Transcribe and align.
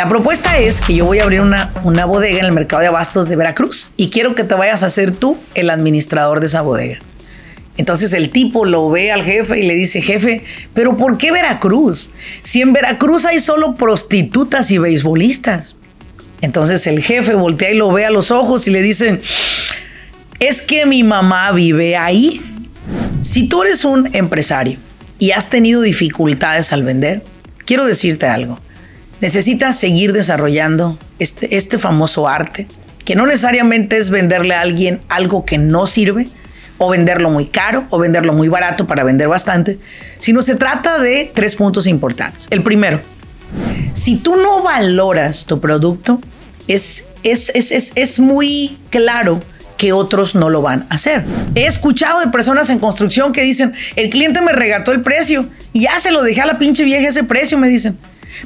La 0.00 0.08
propuesta 0.08 0.56
es 0.56 0.80
que 0.80 0.94
yo 0.94 1.04
voy 1.04 1.18
a 1.18 1.24
abrir 1.24 1.42
una, 1.42 1.74
una 1.84 2.06
bodega 2.06 2.38
en 2.38 2.46
el 2.46 2.52
mercado 2.52 2.80
de 2.80 2.88
abastos 2.88 3.28
de 3.28 3.36
Veracruz 3.36 3.90
y 3.98 4.08
quiero 4.08 4.34
que 4.34 4.44
te 4.44 4.54
vayas 4.54 4.82
a 4.82 4.88
ser 4.88 5.10
tú 5.10 5.36
el 5.54 5.68
administrador 5.68 6.40
de 6.40 6.46
esa 6.46 6.62
bodega. 6.62 7.00
Entonces 7.76 8.14
el 8.14 8.30
tipo 8.30 8.64
lo 8.64 8.88
ve 8.88 9.12
al 9.12 9.22
jefe 9.22 9.60
y 9.60 9.66
le 9.66 9.74
dice, 9.74 10.00
jefe, 10.00 10.42
pero 10.72 10.96
¿por 10.96 11.18
qué 11.18 11.32
Veracruz? 11.32 12.08
Si 12.40 12.62
en 12.62 12.72
Veracruz 12.72 13.26
hay 13.26 13.40
solo 13.40 13.74
prostitutas 13.74 14.70
y 14.70 14.78
beisbolistas. 14.78 15.76
Entonces 16.40 16.86
el 16.86 17.02
jefe 17.02 17.34
voltea 17.34 17.70
y 17.70 17.76
lo 17.76 17.92
ve 17.92 18.06
a 18.06 18.10
los 18.10 18.30
ojos 18.30 18.66
y 18.68 18.70
le 18.70 18.80
dice, 18.80 19.20
es 20.38 20.62
que 20.62 20.86
mi 20.86 21.02
mamá 21.02 21.52
vive 21.52 21.98
ahí. 21.98 22.40
Si 23.20 23.48
tú 23.48 23.64
eres 23.64 23.84
un 23.84 24.08
empresario 24.14 24.78
y 25.18 25.32
has 25.32 25.50
tenido 25.50 25.82
dificultades 25.82 26.72
al 26.72 26.84
vender, 26.84 27.22
quiero 27.66 27.84
decirte 27.84 28.24
algo. 28.24 28.58
Necesitas 29.20 29.78
seguir 29.78 30.12
desarrollando 30.12 30.98
este, 31.18 31.56
este 31.56 31.78
famoso 31.78 32.28
arte, 32.28 32.66
que 33.04 33.14
no 33.14 33.26
necesariamente 33.26 33.98
es 33.98 34.10
venderle 34.10 34.54
a 34.54 34.60
alguien 34.60 35.00
algo 35.08 35.44
que 35.44 35.58
no 35.58 35.86
sirve, 35.86 36.28
o 36.78 36.88
venderlo 36.88 37.28
muy 37.28 37.44
caro, 37.44 37.84
o 37.90 37.98
venderlo 37.98 38.32
muy 38.32 38.48
barato 38.48 38.86
para 38.86 39.04
vender 39.04 39.28
bastante, 39.28 39.78
sino 40.18 40.40
se 40.40 40.54
trata 40.54 40.98
de 40.98 41.30
tres 41.34 41.54
puntos 41.54 41.86
importantes. 41.86 42.48
El 42.50 42.62
primero, 42.62 43.00
si 43.92 44.16
tú 44.16 44.36
no 44.36 44.62
valoras 44.62 45.44
tu 45.44 45.60
producto, 45.60 46.20
es, 46.68 47.08
es, 47.22 47.52
es, 47.54 47.92
es 47.94 48.20
muy 48.20 48.78
claro 48.88 49.42
que 49.76 49.92
otros 49.92 50.34
no 50.34 50.48
lo 50.48 50.62
van 50.62 50.86
a 50.88 50.94
hacer. 50.94 51.24
He 51.54 51.66
escuchado 51.66 52.20
de 52.20 52.28
personas 52.28 52.70
en 52.70 52.78
construcción 52.78 53.32
que 53.32 53.42
dicen, 53.42 53.74
el 53.96 54.08
cliente 54.08 54.40
me 54.40 54.52
regató 54.52 54.92
el 54.92 55.02
precio 55.02 55.48
y 55.72 55.82
ya 55.82 55.98
se 55.98 56.10
lo 56.10 56.22
dejé 56.22 56.40
a 56.40 56.46
la 56.46 56.58
pinche 56.58 56.84
vieja 56.84 57.08
ese 57.08 57.24
precio, 57.24 57.58
me 57.58 57.68
dicen. 57.68 57.98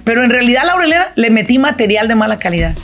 Pero 0.04 0.22
en 0.22 0.30
realidad, 0.30 0.64
Laurelena, 0.64 1.06
le 1.14 1.30
metí 1.30 1.58
material 1.58 2.08
de 2.08 2.14
mala 2.14 2.38
calidad. 2.38 2.74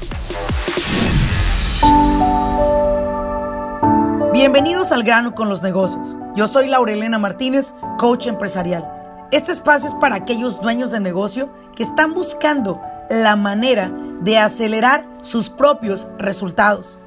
Bienvenidos 4.32 4.92
al 4.92 5.02
grano 5.02 5.34
con 5.34 5.48
los 5.48 5.62
negocios. 5.62 6.16
Yo 6.34 6.46
soy 6.46 6.68
Laurelena 6.68 7.18
Martínez, 7.18 7.74
coach 7.98 8.26
empresarial. 8.26 8.88
Este 9.32 9.52
espacio 9.52 9.88
es 9.88 9.94
para 9.94 10.16
aquellos 10.16 10.60
dueños 10.60 10.90
de 10.90 11.00
negocio 11.00 11.52
que 11.76 11.82
están 11.82 12.14
buscando 12.14 12.80
la 13.10 13.36
manera 13.36 13.92
de 14.20 14.38
acelerar 14.38 15.04
sus 15.20 15.50
propios 15.50 16.08
resultados. 16.18 16.98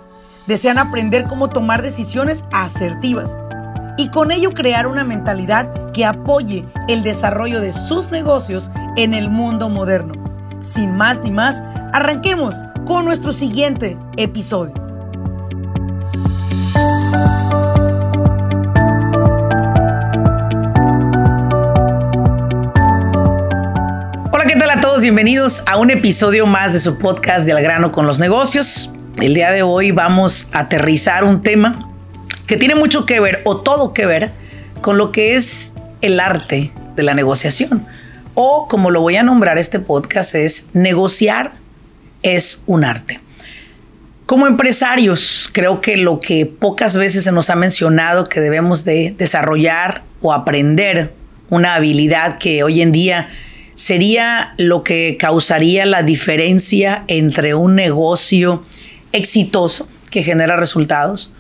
Desean 0.47 0.77
aprender 0.77 1.25
cómo 1.25 1.49
tomar 1.49 1.81
decisiones 1.81 2.44
asertivas 2.52 3.39
y 3.97 4.09
con 4.09 4.31
ello 4.31 4.53
crear 4.53 4.88
una 4.88 5.03
mentalidad 5.03 5.91
que 5.91 6.05
apoye 6.05 6.66
el 6.88 7.03
desarrollo 7.03 7.59
de 7.59 7.72
sus 7.72 8.11
negocios 8.11 8.72
en 8.95 9.13
el 9.13 9.30
mundo 9.30 9.69
moderno. 9.69 10.13
Sin 10.61 10.95
más 10.95 11.22
ni 11.22 11.31
más, 11.31 11.61
arranquemos 11.91 12.64
con 12.86 13.05
nuestro 13.05 13.31
siguiente 13.31 13.97
episodio. 14.17 14.73
Hola, 24.31 24.45
¿qué 24.47 24.55
tal 24.55 24.71
a 24.71 24.81
todos? 24.81 25.02
Bienvenidos 25.03 25.64
a 25.67 25.77
un 25.77 25.91
episodio 25.91 26.47
más 26.47 26.73
de 26.73 26.80
su 26.80 26.97
podcast 26.97 27.45
de 27.45 27.52
Al 27.52 27.61
grano 27.61 27.91
con 27.91 28.08
los 28.08 28.19
negocios. 28.19 28.91
El 29.21 29.33
día 29.33 29.52
de 29.52 29.61
hoy 29.61 29.91
vamos 29.91 30.47
a 30.53 30.59
aterrizar 30.59 31.23
un 31.23 31.41
tema 31.41 31.92
que 32.47 32.58
tiene 32.58 32.75
mucho 32.75 33.05
que 33.05 33.19
ver 33.19 33.41
o 33.45 33.61
todo 33.61 33.94
que 33.94 34.05
ver 34.05 34.31
con 34.81 34.97
lo 34.97 35.11
que 35.11 35.36
es 35.36 35.75
el 36.02 36.19
arte 36.19 36.72
de 36.95 37.03
la 37.03 37.13
negociación. 37.13 37.86
O 38.36 38.67
como 38.67 38.91
lo 38.91 39.02
voy 39.02 39.16
a 39.16 39.23
nombrar 39.23 39.58
este 39.58 39.80
podcast 39.80 40.36
es 40.36 40.69
negociar 40.73 41.53
es 42.23 42.64
un 42.66 42.83
arte. 42.83 43.19
Como 44.25 44.47
empresarios, 44.47 45.49
creo 45.52 45.81
que 45.81 45.97
lo 45.97 46.19
que 46.19 46.45
pocas 46.45 46.97
veces 46.97 47.25
se 47.25 47.31
nos 47.31 47.49
ha 47.49 47.55
mencionado 47.55 48.30
que 48.30 48.39
debemos 48.39 48.86
de 48.86 49.14
desarrollar 49.17 50.04
o 50.21 50.33
aprender 50.33 51.14
una 51.49 51.75
habilidad 51.75 52.37
que 52.37 52.64
hoy 52.64 52.81
en 52.81 52.92
día 52.92 53.30
sería 53.75 54.54
lo 54.58 54.83
que 54.83 55.17
causaría 55.20 55.86
la 55.86 56.04
diferencia 56.04 57.04
entre 57.08 57.54
un 57.54 57.75
negocio 57.75 58.64
exitoso 59.11 59.89
que 60.10 60.23
genera 60.23 60.55
resultados 60.55 61.33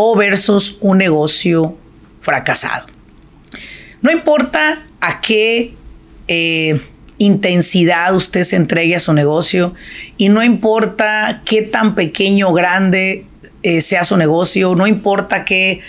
o 0.00 0.14
versus 0.14 0.78
un 0.80 0.98
negocio 0.98 1.76
fracasado. 2.20 2.86
No 4.00 4.12
importa 4.12 4.78
a 5.00 5.20
qué 5.20 5.74
eh, 6.28 6.80
intensidad 7.18 8.14
usted 8.14 8.44
se 8.44 8.54
entregue 8.54 8.94
a 8.94 9.00
su 9.00 9.12
negocio 9.12 9.74
y 10.16 10.28
no 10.28 10.44
importa 10.44 11.42
qué 11.44 11.62
tan 11.62 11.96
pequeño 11.96 12.50
o 12.50 12.52
grande 12.52 13.26
eh, 13.64 13.80
sea 13.80 14.04
su 14.04 14.16
negocio, 14.16 14.76
no 14.76 14.86
importa 14.86 15.44
qué 15.44 15.80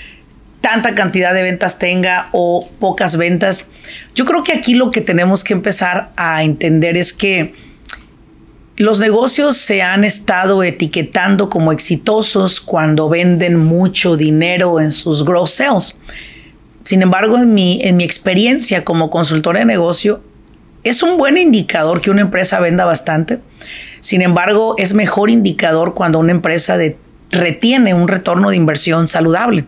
tanta 0.60 0.96
cantidad 0.96 1.36
de 1.36 1.44
ventas 1.44 1.78
tenga 1.78 2.30
o 2.32 2.68
pocas 2.80 3.16
ventas. 3.16 3.70
Yo 4.16 4.26
creo 4.26 4.44
que 4.44 4.54
aquí 4.54 4.74
lo 4.74 4.90
que 4.90 5.02
tenemos 5.02 5.44
que 5.44 5.54
empezar 5.54 6.14
a 6.16 6.42
entender 6.42 6.98
es 6.98 7.14
que 7.14 7.54
los 8.80 9.02
negocios 9.02 9.58
se 9.58 9.82
han 9.82 10.06
estado 10.06 10.64
etiquetando 10.64 11.50
como 11.50 11.74
exitosos 11.74 12.62
cuando 12.62 13.10
venden 13.10 13.60
mucho 13.60 14.16
dinero 14.16 14.80
en 14.80 14.94
sus 14.94 15.26
gross 15.26 15.52
sales. 15.52 16.00
Sin 16.86 17.02
embargo, 17.02 17.38
en 17.38 17.54
mi, 17.54 17.82
en 17.84 17.98
mi 17.98 18.06
experiencia 18.06 18.86
como 18.86 19.10
consultora 19.10 19.60
de 19.60 19.66
negocio, 19.66 20.22
es 20.86 21.04
un 21.04 21.18
buen 21.18 21.38
indicador 21.38 22.00
que 22.00 22.10
una 22.10 22.22
empresa 22.22 22.62
venda 22.62 22.86
bastante. 22.86 23.40
Sin 24.00 24.22
embargo, 24.22 24.76
es 24.78 24.94
mejor 24.94 25.30
indicador 25.30 25.94
cuando 25.94 26.18
una 26.18 26.32
empresa 26.32 26.78
retiene 27.32 27.94
un 27.94 28.08
retorno 28.08 28.50
de 28.50 28.56
inversión 28.56 29.10
saludable. 29.10 29.66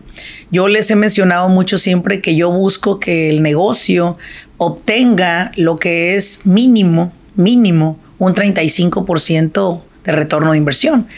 Yo 0.50 0.68
les 0.68 0.90
he 0.90 0.96
mencionado 0.96 1.50
mucho 1.50 1.76
siempre 1.76 2.22
que 2.22 2.34
yo 2.34 2.50
busco 2.50 2.98
que 2.98 3.28
el 3.28 3.42
negocio 3.42 4.16
obtenga 4.56 5.52
lo 5.56 5.76
que 5.76 6.16
es 6.16 6.46
mínimo, 6.46 7.12
mínimo 7.34 7.98
un 8.22 8.36
35% 8.36 9.82
de 10.04 10.12
retorno 10.12 10.52
de 10.52 10.58
inversión. 10.58 11.08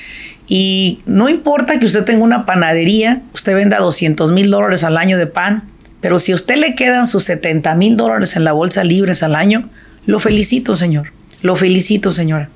Y 0.49 1.01
no 1.05 1.29
importa 1.29 1.79
que 1.79 1.85
usted 1.85 2.03
tenga 2.03 2.25
una 2.25 2.47
panadería, 2.47 3.21
usted 3.35 3.55
venda 3.55 3.79
200 3.79 4.33
mil 4.33 4.51
dólares 4.51 4.85
al 4.85 4.97
año 4.97 5.19
de 5.19 5.27
pan, 5.27 5.65
pero 6.01 6.19
si 6.19 6.33
a 6.33 6.35
usted 6.35 6.57
le 6.57 6.75
quedan 6.75 7.07
sus 7.07 7.25
70 7.25 7.75
mil 7.75 7.99
dólares 7.99 8.37
en 8.37 8.45
la 8.45 8.53
bolsa 8.53 8.85
libres 8.85 9.23
al 9.23 9.35
año, 9.35 9.69
lo 10.07 10.19
felicito, 10.19 10.77
señor. 10.77 11.13
Lo 11.43 11.57
felicito, 11.57 12.11
señora. 12.11 12.49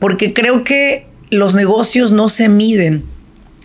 Porque 0.00 0.32
creo 0.32 0.64
que 0.64 1.06
los 1.30 1.54
negocios 1.54 2.10
no 2.10 2.28
se 2.28 2.48
miden 2.48 3.04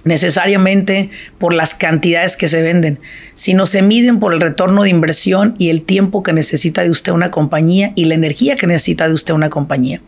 necesariamente 0.10 1.12
por 1.38 1.54
las 1.54 1.76
cantidades 1.76 2.36
que 2.36 2.48
se 2.48 2.64
venden, 2.64 3.00
sino 3.36 3.68
se 3.68 3.84
miden 3.84 4.20
por 4.20 4.34
el 4.34 4.42
retorno 4.42 4.82
de 4.84 4.90
inversión 4.90 5.54
y 5.60 5.70
el 5.70 5.84
tiempo 5.84 6.24
que 6.24 6.34
necesita 6.34 6.82
de 6.84 6.90
usted 6.90 7.12
una 7.12 7.30
compañía 7.30 7.94
y 7.96 8.06
la 8.06 8.16
energía 8.16 8.56
que 8.56 8.66
necesita 8.66 9.08
de 9.08 9.14
usted 9.14 9.36
una 9.36 9.52
compañía. 9.52 10.02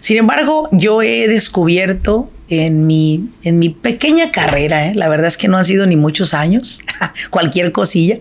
Sin 0.00 0.18
embargo, 0.18 0.68
yo 0.70 1.00
he 1.00 1.26
descubierto 1.28 2.30
en 2.50 2.86
mi, 2.86 3.30
en 3.42 3.58
mi 3.58 3.70
pequeña 3.70 4.30
carrera, 4.32 4.86
¿eh? 4.86 4.94
la 4.94 5.08
verdad 5.08 5.28
es 5.28 5.38
que 5.38 5.48
no 5.48 5.56
ha 5.56 5.64
sido 5.64 5.86
ni 5.86 5.96
muchos 5.96 6.34
años, 6.34 6.82
cualquier 7.30 7.72
cosilla, 7.72 8.18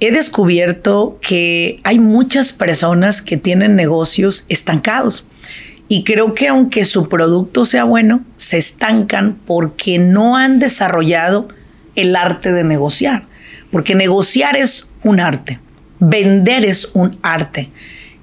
he 0.00 0.10
descubierto 0.10 1.18
que 1.22 1.80
hay 1.84 2.00
muchas 2.00 2.52
personas 2.52 3.22
que 3.22 3.36
tienen 3.36 3.76
negocios 3.76 4.44
estancados 4.48 5.24
y 5.88 6.04
creo 6.04 6.34
que 6.34 6.48
aunque 6.48 6.84
su 6.84 7.08
producto 7.08 7.64
sea 7.64 7.84
bueno, 7.84 8.24
se 8.36 8.58
estancan 8.58 9.38
porque 9.46 9.98
no 9.98 10.36
han 10.36 10.58
desarrollado 10.58 11.48
el 11.94 12.14
arte 12.14 12.52
de 12.52 12.62
negociar. 12.62 13.26
Porque 13.70 13.94
negociar 13.94 14.56
es 14.56 14.92
un 15.02 15.20
arte, 15.20 15.60
vender 15.98 16.64
es 16.64 16.90
un 16.94 17.18
arte. 17.22 17.70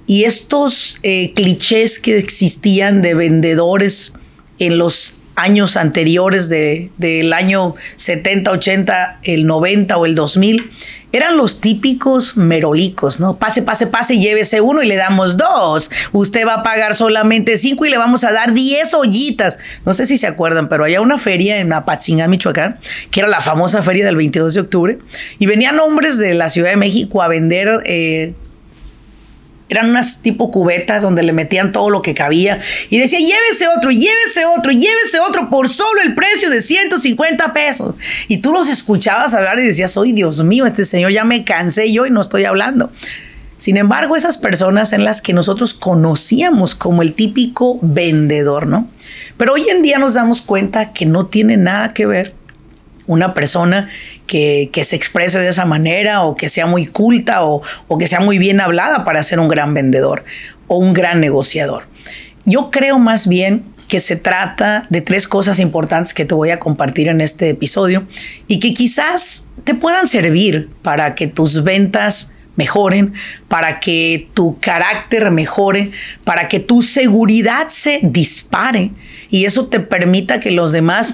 Y 0.07 0.23
estos 0.23 0.99
eh, 1.01 1.33
clichés 1.33 1.99
que 1.99 2.17
existían 2.17 3.01
de 3.01 3.15
vendedores 3.15 4.13
en 4.59 4.77
los 4.77 5.19
años 5.35 5.75
anteriores 5.75 6.49
del 6.49 7.33
año 7.33 7.75
70, 7.95 8.51
80, 8.51 9.19
el 9.23 9.45
90 9.45 9.97
o 9.97 10.05
el 10.05 10.15
2000, 10.15 10.71
eran 11.15 11.37
los 11.37 11.61
típicos 11.61 12.35
merolicos, 12.35 13.19
¿no? 13.19 13.37
Pase, 13.37 13.61
pase, 13.61 13.87
pase, 13.87 14.19
llévese 14.19 14.59
uno 14.59 14.83
y 14.83 14.87
le 14.87 14.95
damos 14.95 15.37
dos. 15.37 15.89
Usted 16.11 16.45
va 16.45 16.55
a 16.55 16.63
pagar 16.63 16.93
solamente 16.93 17.55
cinco 17.57 17.85
y 17.85 17.89
le 17.89 17.97
vamos 17.97 18.23
a 18.25 18.33
dar 18.33 18.53
diez 18.53 18.93
ollitas. 18.93 19.57
No 19.85 19.93
sé 19.93 20.05
si 20.05 20.17
se 20.17 20.27
acuerdan, 20.27 20.67
pero 20.67 20.83
había 20.83 20.99
una 20.99 21.17
feria 21.17 21.57
en 21.57 21.71
Apatzingán, 21.71 22.29
Michoacán, 22.29 22.79
que 23.11 23.21
era 23.21 23.29
la 23.29 23.39
famosa 23.39 23.81
feria 23.81 24.05
del 24.05 24.17
22 24.17 24.53
de 24.55 24.59
octubre, 24.59 24.99
y 25.39 25.45
venían 25.45 25.79
hombres 25.79 26.17
de 26.17 26.33
la 26.33 26.49
Ciudad 26.49 26.71
de 26.71 26.77
México 26.77 27.21
a 27.21 27.27
vender 27.27 27.81
eh, 27.85 28.33
eran 29.69 29.89
unas 29.89 30.21
tipo 30.21 30.51
cubetas 30.51 31.01
donde 31.03 31.23
le 31.23 31.33
metían 31.33 31.71
todo 31.71 31.89
lo 31.89 32.01
que 32.01 32.13
cabía 32.13 32.59
y 32.89 32.99
decía, 32.99 33.19
llévese 33.19 33.67
otro, 33.67 33.91
llévese 33.91 34.45
otro, 34.45 34.71
llévese 34.71 35.19
otro 35.19 35.49
por 35.49 35.69
solo 35.69 36.01
el 36.01 36.13
precio 36.13 36.49
de 36.49 36.61
150 36.61 37.53
pesos. 37.53 37.95
Y 38.27 38.37
tú 38.37 38.53
los 38.53 38.69
escuchabas 38.69 39.33
hablar 39.33 39.59
y 39.59 39.65
decías, 39.65 39.97
¡ay, 39.97 40.13
Dios 40.13 40.43
mío, 40.43 40.65
este 40.65 40.85
señor 40.85 41.11
ya 41.11 41.23
me 41.23 41.43
cansé 41.43 41.91
yo 41.91 42.05
y 42.05 42.11
no 42.11 42.21
estoy 42.21 42.45
hablando. 42.45 42.91
Sin 43.57 43.77
embargo, 43.77 44.15
esas 44.15 44.37
personas 44.37 44.93
en 44.93 45.03
las 45.05 45.21
que 45.21 45.33
nosotros 45.33 45.73
conocíamos 45.73 46.75
como 46.75 47.01
el 47.01 47.13
típico 47.13 47.79
vendedor, 47.81 48.67
¿no? 48.67 48.89
Pero 49.37 49.53
hoy 49.53 49.69
en 49.69 49.81
día 49.81 49.97
nos 49.97 50.13
damos 50.13 50.41
cuenta 50.41 50.93
que 50.93 51.05
no 51.05 51.27
tiene 51.27 51.57
nada 51.57 51.89
que 51.89 52.05
ver 52.05 52.33
una 53.07 53.33
persona 53.33 53.87
que, 54.27 54.69
se 54.83 54.95
exprese 54.95 55.39
de 55.39 55.49
esa 55.49 55.65
manera 55.65 56.23
o 56.23 56.35
que 56.35 56.49
sea 56.49 56.65
muy 56.65 56.85
culta 56.85 57.43
o, 57.43 57.61
o 57.87 57.97
que 57.97 58.07
sea 58.07 58.19
muy 58.19 58.37
bien 58.37 58.59
hablada 58.59 59.03
para 59.03 59.23
ser 59.23 59.39
un 59.39 59.47
gran 59.47 59.73
vendedor 59.73 60.23
o 60.67 60.77
un 60.77 60.93
gran 60.93 61.19
negociador. 61.19 61.87
Yo 62.45 62.69
creo 62.69 62.99
más 62.99 63.27
bien 63.27 63.63
que 63.87 63.99
se 63.99 64.15
trata 64.15 64.87
de 64.89 65.01
tres 65.01 65.27
cosas 65.27 65.59
importantes 65.59 66.13
que 66.13 66.25
te 66.25 66.35
voy 66.35 66.49
a 66.49 66.59
compartir 66.59 67.07
en 67.07 67.21
este 67.21 67.49
episodio 67.49 68.07
y 68.47 68.59
que 68.59 68.73
quizás 68.73 69.47
te 69.63 69.75
puedan 69.75 70.07
servir 70.07 70.69
para 70.81 71.15
que 71.15 71.27
tus 71.27 71.63
ventas 71.63 72.34
mejoren, 72.55 73.13
para 73.47 73.79
que 73.79 74.29
tu 74.33 74.59
carácter 74.59 75.31
mejore, 75.31 75.91
para 76.23 76.47
que 76.47 76.59
tu 76.59 76.81
seguridad 76.81 77.67
se 77.67 77.99
dispare 78.03 78.91
y 79.29 79.45
eso 79.45 79.67
te 79.67 79.79
permita 79.79 80.39
que 80.39 80.51
los 80.51 80.71
demás 80.71 81.13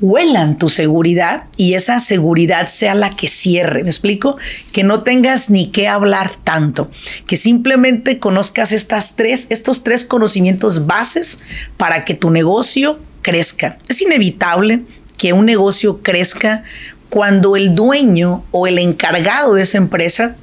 huelan 0.00 0.58
tu 0.58 0.68
seguridad 0.68 1.44
y 1.56 1.74
esa 1.74 1.98
seguridad 2.00 2.66
sea 2.66 2.94
la 2.94 3.10
que 3.10 3.28
cierre. 3.28 3.82
¿Me 3.82 3.90
explico? 3.90 4.36
Que 4.72 4.84
no 4.84 5.02
tengas 5.02 5.50
ni 5.50 5.70
que 5.70 5.88
hablar 5.88 6.32
tanto, 6.44 6.90
que 7.26 7.36
simplemente 7.36 8.18
conozcas 8.18 8.72
estas 8.72 9.16
tres, 9.16 9.46
estos 9.50 9.84
tres 9.84 10.04
conocimientos 10.04 10.86
bases 10.86 11.38
para 11.76 12.04
que 12.04 12.14
tu 12.14 12.30
negocio 12.30 12.98
crezca. 13.22 13.78
Es 13.88 14.02
inevitable 14.02 14.82
que 15.16 15.32
un 15.32 15.46
negocio 15.46 16.02
crezca 16.02 16.62
cuando 17.08 17.56
el 17.56 17.74
dueño 17.74 18.44
o 18.50 18.66
el 18.66 18.78
encargado 18.78 19.54
de 19.54 19.62
esa 19.62 19.78
empresa 19.78 20.36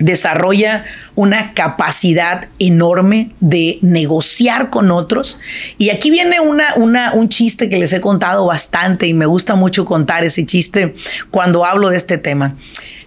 desarrolla 0.00 0.84
una 1.14 1.54
capacidad 1.54 2.48
enorme 2.58 3.30
de 3.38 3.78
negociar 3.82 4.70
con 4.70 4.90
otros. 4.90 5.38
Y 5.78 5.90
aquí 5.90 6.10
viene 6.10 6.40
una, 6.40 6.74
una, 6.74 7.12
un 7.12 7.28
chiste 7.28 7.68
que 7.68 7.78
les 7.78 7.92
he 7.92 8.00
contado 8.00 8.46
bastante 8.46 9.06
y 9.06 9.14
me 9.14 9.26
gusta 9.26 9.54
mucho 9.54 9.84
contar 9.84 10.24
ese 10.24 10.44
chiste 10.44 10.96
cuando 11.30 11.64
hablo 11.64 11.90
de 11.90 11.96
este 11.96 12.18
tema. 12.18 12.56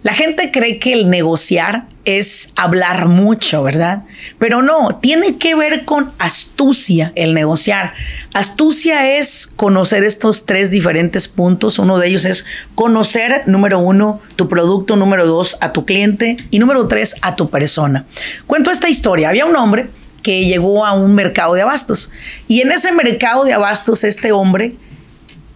La 0.03 0.13
gente 0.13 0.51
cree 0.51 0.79
que 0.79 0.93
el 0.93 1.09
negociar 1.09 1.87
es 2.05 2.51
hablar 2.57 3.07
mucho, 3.07 3.63
¿verdad? 3.63 4.03
Pero 4.37 4.61
no, 4.61 4.97
tiene 5.01 5.37
que 5.37 5.55
ver 5.55 5.85
con 5.85 6.11
astucia 6.19 7.13
el 7.15 7.33
negociar. 7.33 7.93
Astucia 8.33 9.17
es 9.17 9.47
conocer 9.47 10.03
estos 10.03 10.45
tres 10.45 10.71
diferentes 10.71 11.29
puntos. 11.29 11.79
Uno 11.79 11.97
de 11.97 12.09
ellos 12.09 12.25
es 12.25 12.45
conocer, 12.75 13.43
número 13.45 13.79
uno, 13.79 14.19
tu 14.35 14.49
producto, 14.49 14.97
número 14.97 15.25
dos, 15.25 15.57
a 15.61 15.71
tu 15.71 15.85
cliente 15.85 16.35
y 16.51 16.59
número 16.59 16.87
tres, 16.89 17.15
a 17.21 17.37
tu 17.37 17.49
persona. 17.49 18.05
Cuento 18.45 18.71
esta 18.71 18.89
historia. 18.89 19.29
Había 19.29 19.45
un 19.45 19.55
hombre 19.55 19.89
que 20.21 20.45
llegó 20.45 20.85
a 20.85 20.93
un 20.93 21.15
mercado 21.15 21.53
de 21.53 21.61
abastos 21.61 22.11
y 22.47 22.61
en 22.61 22.71
ese 22.71 22.91
mercado 22.91 23.43
de 23.45 23.53
abastos 23.53 24.03
este 24.03 24.31
hombre 24.31 24.75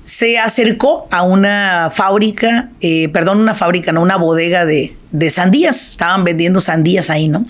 se 0.07 0.39
acercó 0.39 1.05
a 1.11 1.23
una 1.23 1.91
fábrica, 1.93 2.69
eh, 2.79 3.09
perdón, 3.09 3.41
una 3.41 3.53
fábrica, 3.53 3.91
no, 3.91 4.01
una 4.01 4.15
bodega 4.15 4.65
de, 4.65 4.95
sandías. 5.29 5.89
Estaban 5.89 6.23
vendiendo 6.23 6.61
sandías 6.61 7.09
ahí, 7.09 7.27
¿no? 7.27 7.45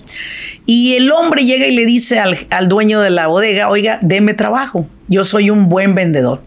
Y 0.65 0.95
el 0.95 1.11
hombre 1.11 1.45
llega 1.45 1.67
y 1.67 1.75
le 1.75 1.85
dice 1.85 2.17
al, 2.17 2.35
al 2.49 2.67
dueño 2.67 2.99
de 2.99 3.11
la 3.11 3.27
bodega, 3.27 3.69
oiga, 3.69 3.99
deme 4.01 4.33
trabajo, 4.33 4.87
yo 5.07 5.23
soy 5.23 5.51
un 5.51 5.69
buen 5.69 5.93
vendedor. 5.93 6.41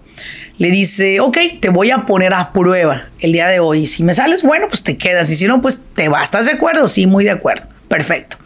Le 0.59 0.73
dice, 0.73 1.21
ok, 1.21 1.39
te 1.61 1.69
voy 1.69 1.93
a 1.93 2.07
poner 2.07 2.35
a 2.35 2.53
prueba 2.53 3.05
el 3.21 3.31
día 3.31 3.47
de 3.47 3.61
hoy. 3.61 3.87
Si 3.87 4.03
me 4.03 4.13
sales 4.13 4.43
bueno, 4.43 4.67
pues 4.69 4.83
te 4.83 4.99
quedas. 4.99 5.31
Y 5.31 5.37
si 5.37 5.47
no, 5.47 5.63
pues 5.63 5.85
te 5.95 6.09
vas. 6.09 6.25
¿Estás 6.25 6.47
de 6.47 6.53
acuerdo? 6.53 6.89
Sí, 6.89 7.07
muy 7.07 7.23
de 7.23 7.31
acuerdo. 7.31 7.69
Perfecto. 7.87 8.37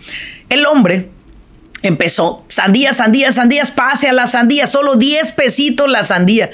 El 0.51 0.67
hombre 0.67 1.09
empezó, 1.81 2.45
sandías, 2.49 2.99
sandías, 2.99 3.37
sandías, 3.37 3.71
pase 3.71 4.09
a 4.09 4.13
la 4.13 4.27
sandía, 4.27 4.67
solo 4.67 4.97
10 4.97 5.33
pesitos 5.33 5.91
la 5.91 6.03
sandía 6.03 6.51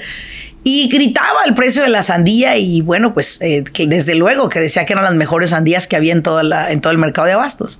y 0.63 0.87
gritaba 0.89 1.39
el 1.45 1.55
precio 1.55 1.83
de 1.83 1.89
la 1.89 2.03
sandía 2.03 2.57
y 2.57 2.81
bueno, 2.81 3.13
pues 3.13 3.41
eh, 3.41 3.63
que 3.63 3.87
desde 3.87 4.15
luego 4.15 4.49
que 4.49 4.59
decía 4.59 4.85
que 4.85 4.93
eran 4.93 5.05
las 5.05 5.15
mejores 5.15 5.51
sandías 5.51 5.87
que 5.87 5.95
había 5.95 6.13
en, 6.13 6.21
toda 6.21 6.43
la, 6.43 6.71
en 6.71 6.81
todo 6.81 6.91
el 6.91 6.99
mercado 6.99 7.27
de 7.27 7.33
abastos. 7.33 7.79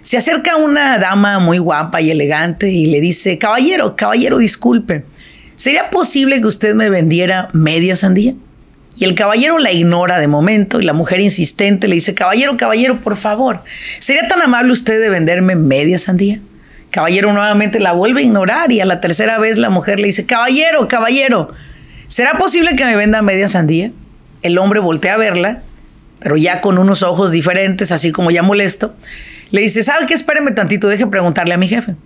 Se 0.00 0.16
acerca 0.16 0.56
una 0.56 0.98
dama 0.98 1.40
muy 1.40 1.58
guapa 1.58 2.00
y 2.00 2.10
elegante 2.10 2.70
y 2.70 2.86
le 2.86 3.00
dice, 3.00 3.38
caballero, 3.38 3.96
caballero, 3.96 4.38
disculpe, 4.38 5.04
¿sería 5.56 5.90
posible 5.90 6.40
que 6.40 6.46
usted 6.46 6.74
me 6.74 6.88
vendiera 6.88 7.50
media 7.52 7.96
sandía? 7.96 8.34
Y 8.98 9.04
el 9.04 9.14
caballero 9.14 9.58
la 9.58 9.72
ignora 9.72 10.18
de 10.18 10.26
momento 10.26 10.80
y 10.80 10.84
la 10.84 10.94
mujer 10.94 11.20
insistente 11.20 11.86
le 11.86 11.96
dice, 11.96 12.14
caballero, 12.14 12.56
caballero, 12.56 13.00
por 13.00 13.16
favor, 13.16 13.62
¿sería 13.98 14.26
tan 14.26 14.40
amable 14.40 14.72
usted 14.72 15.00
de 15.00 15.10
venderme 15.10 15.54
media 15.54 15.98
sandía? 15.98 16.40
Caballero 16.90 17.32
nuevamente 17.32 17.78
la 17.78 17.92
vuelve 17.92 18.20
a 18.20 18.24
ignorar 18.24 18.72
y 18.72 18.80
a 18.80 18.86
la 18.86 19.00
tercera 19.00 19.38
vez 19.38 19.58
la 19.58 19.68
mujer 19.68 19.98
le 20.00 20.06
dice, 20.06 20.24
caballero, 20.24 20.88
caballero, 20.88 21.52
¿Será 22.08 22.38
posible 22.38 22.76
que 22.76 22.84
me 22.84 22.96
venda 22.96 23.22
media 23.22 23.48
sandía? 23.48 23.90
El 24.42 24.58
hombre 24.58 24.80
voltea 24.80 25.14
a 25.14 25.16
verla, 25.16 25.62
pero 26.20 26.36
ya 26.36 26.60
con 26.60 26.78
unos 26.78 27.02
ojos 27.02 27.32
diferentes, 27.32 27.90
así 27.92 28.12
como 28.12 28.30
ya 28.30 28.42
molesto. 28.42 28.94
Le 29.50 29.60
dice, 29.60 29.82
¿sabe 29.82 30.06
qué? 30.06 30.14
Espéreme 30.14 30.52
tantito, 30.52 30.88
deje 30.88 31.06
preguntarle 31.06 31.54
a 31.54 31.56
mi 31.56 31.68
jefe. 31.68 31.96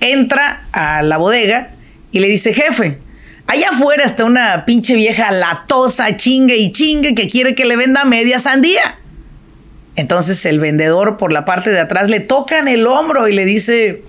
Entra 0.00 0.66
a 0.72 1.02
la 1.02 1.18
bodega 1.18 1.70
y 2.10 2.20
le 2.20 2.28
dice, 2.28 2.52
jefe, 2.52 3.00
allá 3.46 3.68
afuera 3.70 4.04
está 4.04 4.24
una 4.24 4.64
pinche 4.64 4.94
vieja 4.96 5.30
latosa, 5.30 6.16
chingue 6.16 6.56
y 6.56 6.72
chingue, 6.72 7.14
que 7.14 7.28
quiere 7.28 7.54
que 7.54 7.64
le 7.64 7.76
venda 7.76 8.04
media 8.04 8.38
sandía. 8.38 8.98
Entonces 9.96 10.44
el 10.46 10.58
vendedor 10.58 11.16
por 11.16 11.32
la 11.32 11.44
parte 11.44 11.70
de 11.70 11.80
atrás 11.80 12.08
le 12.08 12.20
toca 12.20 12.58
en 12.58 12.68
el 12.68 12.86
hombro 12.86 13.28
y 13.28 13.32
le 13.32 13.44
dice, 13.44 14.02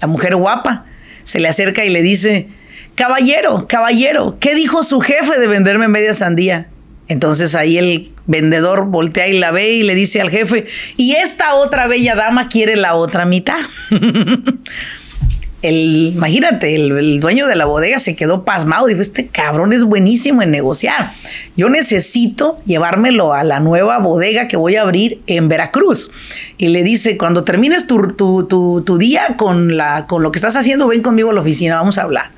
la 0.00 0.06
mujer 0.06 0.34
guapa, 0.36 0.86
se 1.22 1.40
le 1.40 1.48
acerca 1.48 1.84
y 1.84 1.90
le 1.90 2.02
dice, 2.02 2.48
caballero, 2.98 3.66
caballero, 3.68 4.36
¿qué 4.40 4.56
dijo 4.56 4.82
su 4.82 5.00
jefe 5.00 5.38
de 5.38 5.46
venderme 5.46 5.86
media 5.86 6.14
sandía? 6.14 6.66
Entonces 7.06 7.54
ahí 7.54 7.78
el 7.78 8.10
vendedor 8.26 8.86
voltea 8.86 9.28
y 9.28 9.38
la 9.38 9.52
ve 9.52 9.70
y 9.70 9.84
le 9.84 9.94
dice 9.94 10.20
al 10.20 10.30
jefe, 10.30 10.64
y 10.96 11.12
esta 11.12 11.54
otra 11.54 11.86
bella 11.86 12.16
dama 12.16 12.48
quiere 12.48 12.74
la 12.74 12.96
otra 12.96 13.24
mitad. 13.24 13.60
el, 15.62 16.12
imagínate, 16.12 16.74
el, 16.74 17.20
dueño 17.20 17.46
de 17.46 17.54
la 17.54 17.66
bodega 17.66 18.00
se 18.00 18.16
quedó 18.16 18.44
pasmado. 18.44 18.86
Dijo, 18.86 19.00
este 19.00 19.28
cabrón 19.28 19.72
es 19.72 19.84
buenísimo 19.84 20.42
en 20.42 20.50
negociar. 20.50 21.12
Yo 21.56 21.68
necesito 21.68 22.58
llevármelo 22.66 23.32
a 23.32 23.44
la 23.44 23.60
nueva 23.60 23.98
bodega 23.98 24.48
que 24.48 24.56
voy 24.56 24.74
a 24.74 24.82
abrir 24.82 25.22
en 25.28 25.48
Veracruz. 25.48 26.10
Y 26.58 26.68
le 26.68 26.82
dice, 26.82 27.16
cuando 27.16 27.44
termines 27.44 27.86
tu, 27.86 28.12
tu 28.16 28.98
día 28.98 29.36
con, 29.36 29.76
la, 29.76 30.06
con 30.06 30.24
lo 30.24 30.32
que 30.32 30.38
estás 30.38 30.56
haciendo, 30.56 30.88
ven 30.88 31.02
conmigo 31.02 31.30
a 31.30 31.32
la 31.32 31.42
oficina, 31.42 31.76
vamos 31.76 31.96
a 31.98 32.02
hablar 32.02 32.32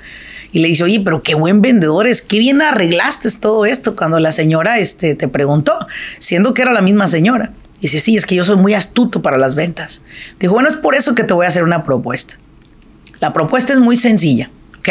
y 0.53 0.61
le 0.61 0.69
dice, 0.69 0.85
oye, 0.85 1.01
pero 1.01 1.23
qué 1.23 1.35
buen 1.35 1.63
vendedor 1.63 2.07
es, 2.07 2.23
qué 2.23 2.39
bien 2.39 2.63
arreglaste 2.63 3.29
todo 3.41 3.67
esto 3.67 3.97
cuando 3.97 4.19
la 4.19 4.33
señora 4.33 4.79
este, 4.79 5.15
te 5.15 5.29
preguntó, 5.29 5.75
siendo 6.19 6.55
que 6.55 6.63
era 6.63 6.73
la 6.73 6.83
misma 6.83 7.09
señora. 7.09 7.53
Dice, 7.81 8.01
sí, 8.01 8.17
es 8.17 8.27
que 8.27 8.35
yo 8.35 8.45
soy 8.45 8.57
muy 8.57 8.75
astuto 8.75 9.23
para 9.23 9.39
las 9.39 9.55
ventas. 9.55 10.03
Dijo, 10.39 10.53
bueno, 10.55 10.69
es 10.69 10.77
por 10.77 10.95
eso 10.95 11.15
que 11.15 11.25
te 11.25 11.33
voy 11.33 11.47
a 11.47 11.49
hacer 11.49 11.65
una 11.65 11.83
propuesta. 11.83 12.39
La 13.21 13.33
propuesta 13.33 13.73
es 13.73 13.79
muy 13.79 13.97
sencilla, 13.97 14.51
¿ok? 14.79 14.89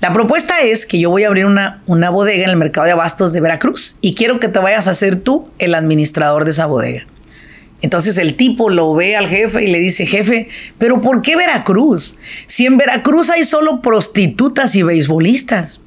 La 0.00 0.12
propuesta 0.12 0.60
es 0.60 0.84
que 0.84 0.98
yo 0.98 1.10
voy 1.10 1.24
a 1.24 1.28
abrir 1.28 1.46
una, 1.46 1.82
una 1.86 2.10
bodega 2.10 2.44
en 2.44 2.50
el 2.50 2.56
mercado 2.56 2.86
de 2.86 2.92
abastos 2.92 3.32
de 3.32 3.40
Veracruz 3.40 3.98
y 4.00 4.14
quiero 4.14 4.40
que 4.40 4.48
te 4.48 4.58
vayas 4.58 4.88
a 4.88 4.94
ser 4.94 5.20
tú 5.20 5.48
el 5.58 5.74
administrador 5.74 6.44
de 6.44 6.50
esa 6.50 6.66
bodega. 6.66 7.06
Entonces 7.82 8.16
el 8.18 8.34
tipo 8.34 8.70
lo 8.70 8.94
ve 8.94 9.16
al 9.16 9.28
jefe 9.28 9.64
y 9.64 9.70
le 9.70 9.80
dice, 9.80 10.06
jefe, 10.06 10.48
pero 10.78 11.00
¿por 11.00 11.20
qué 11.20 11.36
Veracruz? 11.36 12.16
Si 12.46 12.64
en 12.64 12.76
Veracruz 12.76 13.28
hay 13.30 13.44
solo 13.44 13.82
prostitutas 13.82 14.76
y 14.76 14.82
beisbolistas. 14.82 15.80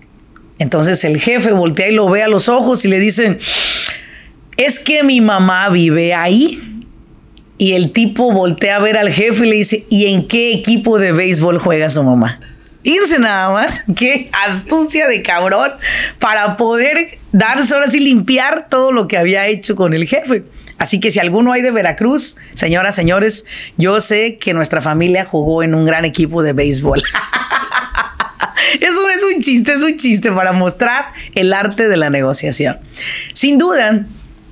Entonces 0.60 1.04
el 1.06 1.20
jefe 1.20 1.52
voltea 1.52 1.90
y 1.90 1.94
lo 1.94 2.10
ve 2.10 2.22
a 2.22 2.28
los 2.28 2.50
ojos 2.50 2.84
y 2.84 2.90
le 2.90 3.00
dice, 3.00 3.40
es 4.58 4.80
que 4.80 5.04
mi 5.04 5.22
mamá 5.22 5.70
vive 5.70 6.14
ahí. 6.14 6.62
Y 7.58 7.74
el 7.74 7.92
tipo 7.92 8.34
voltea 8.34 8.76
a 8.76 8.80
ver 8.80 8.98
al 8.98 9.10
jefe 9.10 9.46
y 9.46 9.50
le 9.50 9.56
dice, 9.56 9.86
¿y 9.90 10.14
en 10.14 10.28
qué 10.28 10.52
equipo 10.52 11.00
de 11.00 11.14
béisbol 11.14 11.60
juega 11.60 11.88
su 11.88 12.04
mamá? 12.04 12.42
Irse 12.84 13.18
nada 13.18 13.52
más. 13.52 13.84
Qué 13.96 14.30
astucia 14.46 15.08
de 15.08 15.24
cabrón 15.24 15.72
para 16.20 16.58
poder 16.58 17.18
darse 17.32 17.74
ahora 17.74 17.88
sí 17.88 18.00
limpiar 18.00 18.68
todo 18.70 18.92
lo 18.92 19.08
que 19.08 19.18
había 19.18 19.48
hecho 19.48 19.76
con 19.76 19.94
el 19.94 20.06
jefe. 20.06 20.44
Así 20.78 21.00
que 21.00 21.12
si 21.12 21.20
alguno 21.20 21.54
hay 21.54 21.62
de 21.62 21.72
Veracruz, 21.72 22.38
señoras, 22.54 22.96
señores, 22.96 23.46
yo 23.78 24.02
sé 24.02 24.38
que 24.38 24.54
nuestra 24.54 24.82
familia 24.82 25.26
jugó 25.26 25.64
en 25.64 25.74
un 25.74 25.86
gran 25.86 26.06
equipo 26.06 26.44
de 26.44 26.54
béisbol. 26.54 27.02
Eso 28.82 29.10
es 29.10 29.24
un 29.24 29.42
chiste, 29.42 29.74
es 29.74 29.82
un 29.82 29.96
chiste 29.96 30.32
para 30.32 30.52
mostrar 30.52 31.14
el 31.34 31.54
arte 31.54 31.88
de 31.88 31.98
la 31.98 32.10
negociación. 32.10 32.78
Sin 33.34 33.58
duda, 33.58 34.06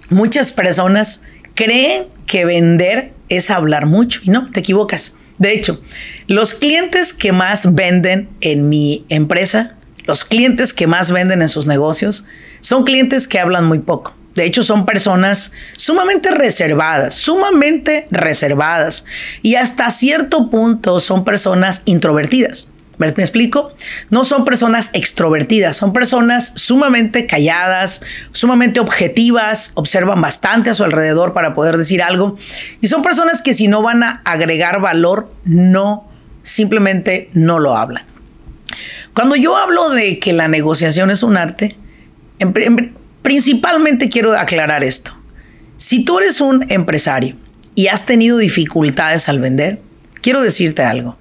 muchas 0.10 0.52
personas 0.52 1.24
creen 1.56 2.06
que 2.26 2.46
vender 2.46 3.14
es 3.30 3.52
hablar 3.52 3.86
mucho 3.86 4.22
y 4.24 4.30
no, 4.30 4.50
te 4.52 4.62
equivocas. 4.62 5.16
De 5.40 5.54
hecho, 5.54 5.82
los 6.28 6.54
clientes 6.54 7.14
que 7.14 7.32
más 7.32 7.74
venden 7.74 8.30
en 8.40 8.70
mi 8.70 9.06
empresa, 9.10 9.76
los 10.06 10.24
clientes 10.24 10.74
que 10.74 10.88
más 10.88 11.12
venden 11.12 11.42
en 11.42 11.50
sus 11.50 11.68
negocios, 11.68 12.26
son 12.62 12.84
clientes 12.84 13.28
que 13.28 13.40
hablan 13.40 13.66
muy 13.66 13.80
poco. 13.80 14.16
De 14.36 14.46
hecho, 14.46 14.64
son 14.64 14.86
personas 14.86 15.52
sumamente 15.78 16.32
reservadas, 16.32 17.16
sumamente 17.16 18.06
reservadas. 18.10 19.06
Y 19.42 19.56
hasta 19.56 19.92
cierto 19.92 20.50
punto 20.50 21.00
son 21.00 21.24
personas 21.24 21.84
introvertidas. 21.86 22.70
¿Me 22.98 23.08
explico? 23.08 23.74
No 24.12 24.24
son 24.24 24.46
personas 24.46 24.92
extrovertidas, 24.94 25.76
son 25.76 25.94
personas 25.94 26.54
sumamente 26.56 27.26
calladas, 27.26 28.02
sumamente 28.32 28.80
objetivas, 28.80 29.72
observan 29.74 30.22
bastante 30.22 30.70
a 30.70 30.74
su 30.74 30.84
alrededor 30.84 31.34
para 31.34 31.54
poder 31.54 31.78
decir 31.78 32.04
algo. 32.04 32.38
Y 32.82 32.88
son 32.88 33.02
personas 33.02 33.42
que 33.42 33.54
si 33.54 33.68
no 33.68 33.82
van 33.82 34.04
a 34.04 34.22
agregar 34.26 34.80
valor, 34.80 35.32
no, 35.44 36.08
simplemente 36.44 37.30
no 37.34 37.60
lo 37.60 37.76
hablan. 37.76 38.06
Cuando 39.14 39.36
yo 39.36 39.58
hablo 39.58 39.90
de 39.90 40.20
que 40.20 40.32
la 40.32 40.48
negociación 40.48 41.10
es 41.10 41.24
un 41.24 41.36
arte, 41.36 41.78
principalmente 43.24 44.10
quiero 44.10 44.38
aclarar 44.38 44.84
esto. 44.84 45.18
Si 45.78 46.06
tú 46.06 46.20
eres 46.20 46.40
un 46.40 46.66
empresario 46.70 47.36
y 47.74 47.88
has 47.88 48.06
tenido 48.06 48.38
dificultades 48.38 49.28
al 49.28 49.40
vender, 49.40 49.82
quiero 50.22 50.42
decirte 50.42 50.84
algo. 50.84 51.18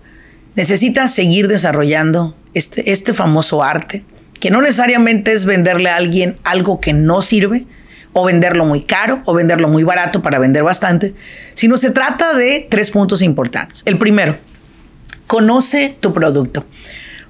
Necesitas 0.54 1.14
seguir 1.14 1.48
desarrollando 1.48 2.36
este, 2.52 2.92
este 2.92 3.14
famoso 3.14 3.62
arte, 3.62 4.04
que 4.38 4.50
no 4.50 4.60
necesariamente 4.60 5.32
es 5.32 5.46
venderle 5.46 5.88
a 5.88 5.96
alguien 5.96 6.36
algo 6.44 6.80
que 6.80 6.92
no 6.92 7.22
sirve, 7.22 7.64
o 8.12 8.24
venderlo 8.24 8.66
muy 8.66 8.82
caro, 8.82 9.22
o 9.24 9.32
venderlo 9.32 9.68
muy 9.68 9.84
barato 9.84 10.20
para 10.20 10.38
vender 10.38 10.62
bastante, 10.62 11.14
sino 11.54 11.78
se 11.78 11.90
trata 11.90 12.34
de 12.34 12.66
tres 12.68 12.90
puntos 12.90 13.22
importantes. 13.22 13.82
El 13.86 13.96
primero, 13.96 14.36
conoce 15.26 15.96
tu 15.98 16.12
producto. 16.12 16.66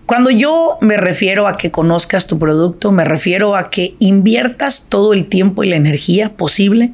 Cuando 0.06 0.30
yo 0.30 0.78
me 0.80 0.96
refiero 0.96 1.46
a 1.46 1.56
que 1.56 1.70
conozcas 1.70 2.26
tu 2.26 2.38
producto, 2.38 2.90
me 2.90 3.04
refiero 3.04 3.54
a 3.56 3.70
que 3.70 3.94
inviertas 4.00 4.86
todo 4.88 5.12
el 5.12 5.26
tiempo 5.26 5.62
y 5.62 5.68
la 5.68 5.76
energía 5.76 6.36
posible 6.36 6.92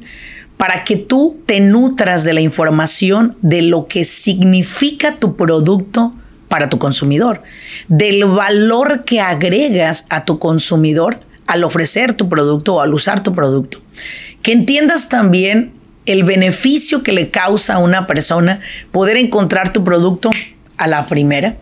para 0.57 0.83
que 0.83 0.95
tú 0.95 1.39
te 1.45 1.59
nutras 1.59 2.23
de 2.23 2.33
la 2.33 2.41
información 2.41 3.37
de 3.41 3.61
lo 3.61 3.87
que 3.87 4.03
significa 4.03 5.15
tu 5.15 5.35
producto 5.35 6.13
para 6.49 6.69
tu 6.69 6.77
consumidor, 6.79 7.43
del 7.87 8.25
valor 8.25 9.03
que 9.05 9.21
agregas 9.21 10.05
a 10.09 10.25
tu 10.25 10.37
consumidor 10.37 11.19
al 11.47 11.63
ofrecer 11.63 12.13
tu 12.13 12.29
producto 12.29 12.75
o 12.75 12.81
al 12.81 12.93
usar 12.93 13.23
tu 13.23 13.33
producto. 13.33 13.79
Que 14.41 14.51
entiendas 14.51 15.09
también 15.09 15.71
el 16.05 16.23
beneficio 16.23 17.03
que 17.03 17.11
le 17.11 17.29
causa 17.31 17.75
a 17.75 17.79
una 17.79 18.05
persona 18.05 18.59
poder 18.91 19.17
encontrar 19.17 19.73
tu 19.73 19.83
producto 19.83 20.29
a 20.77 20.87
la 20.87 21.05
primera 21.05 21.57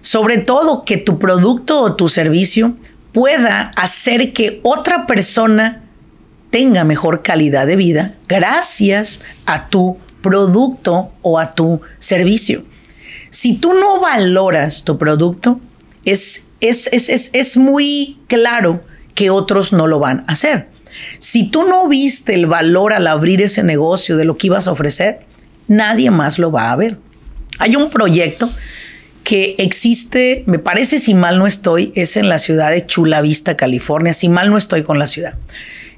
sobre 0.00 0.38
todo 0.38 0.84
que 0.84 0.96
tu 0.96 1.18
producto 1.18 1.80
o 1.82 1.94
tu 1.94 2.08
servicio 2.08 2.76
pueda 3.12 3.72
hacer 3.76 4.32
que 4.32 4.60
otra 4.62 5.06
persona 5.06 5.84
tenga 6.50 6.84
mejor 6.84 7.22
calidad 7.22 7.66
de 7.66 7.76
vida 7.76 8.14
gracias 8.28 9.20
a 9.46 9.68
tu 9.68 9.98
producto 10.22 11.12
o 11.22 11.38
a 11.38 11.52
tu 11.52 11.80
servicio. 11.98 12.64
Si 13.30 13.56
tú 13.56 13.74
no 13.74 14.00
valoras 14.00 14.84
tu 14.84 14.98
producto, 14.98 15.60
es, 16.04 16.48
es, 16.60 16.88
es, 16.92 17.30
es, 17.32 17.56
muy 17.56 18.18
claro 18.26 18.82
que 19.14 19.30
otros 19.30 19.72
no 19.72 19.86
lo 19.86 19.98
van 19.98 20.24
a 20.26 20.32
hacer. 20.32 20.68
Si 21.20 21.48
tú 21.48 21.64
no 21.64 21.86
viste 21.86 22.34
el 22.34 22.46
valor 22.46 22.92
al 22.92 23.06
abrir 23.06 23.40
ese 23.40 23.62
negocio 23.62 24.16
de 24.16 24.24
lo 24.24 24.36
que 24.36 24.48
ibas 24.48 24.66
a 24.66 24.72
ofrecer, 24.72 25.20
nadie 25.68 26.10
más 26.10 26.38
lo 26.38 26.50
va 26.50 26.72
a 26.72 26.76
ver. 26.76 26.98
Hay 27.58 27.76
un 27.76 27.90
proyecto 27.90 28.50
que 29.30 29.54
existe, 29.58 30.42
me 30.46 30.58
parece 30.58 30.98
si 30.98 31.14
mal 31.14 31.38
no 31.38 31.46
estoy, 31.46 31.92
es 31.94 32.16
en 32.16 32.28
la 32.28 32.40
ciudad 32.40 32.72
de 32.72 32.84
Chula 32.84 33.22
Vista, 33.22 33.56
California, 33.56 34.12
si 34.12 34.28
mal 34.28 34.50
no 34.50 34.56
estoy 34.56 34.82
con 34.82 34.98
la 34.98 35.06
ciudad. 35.06 35.34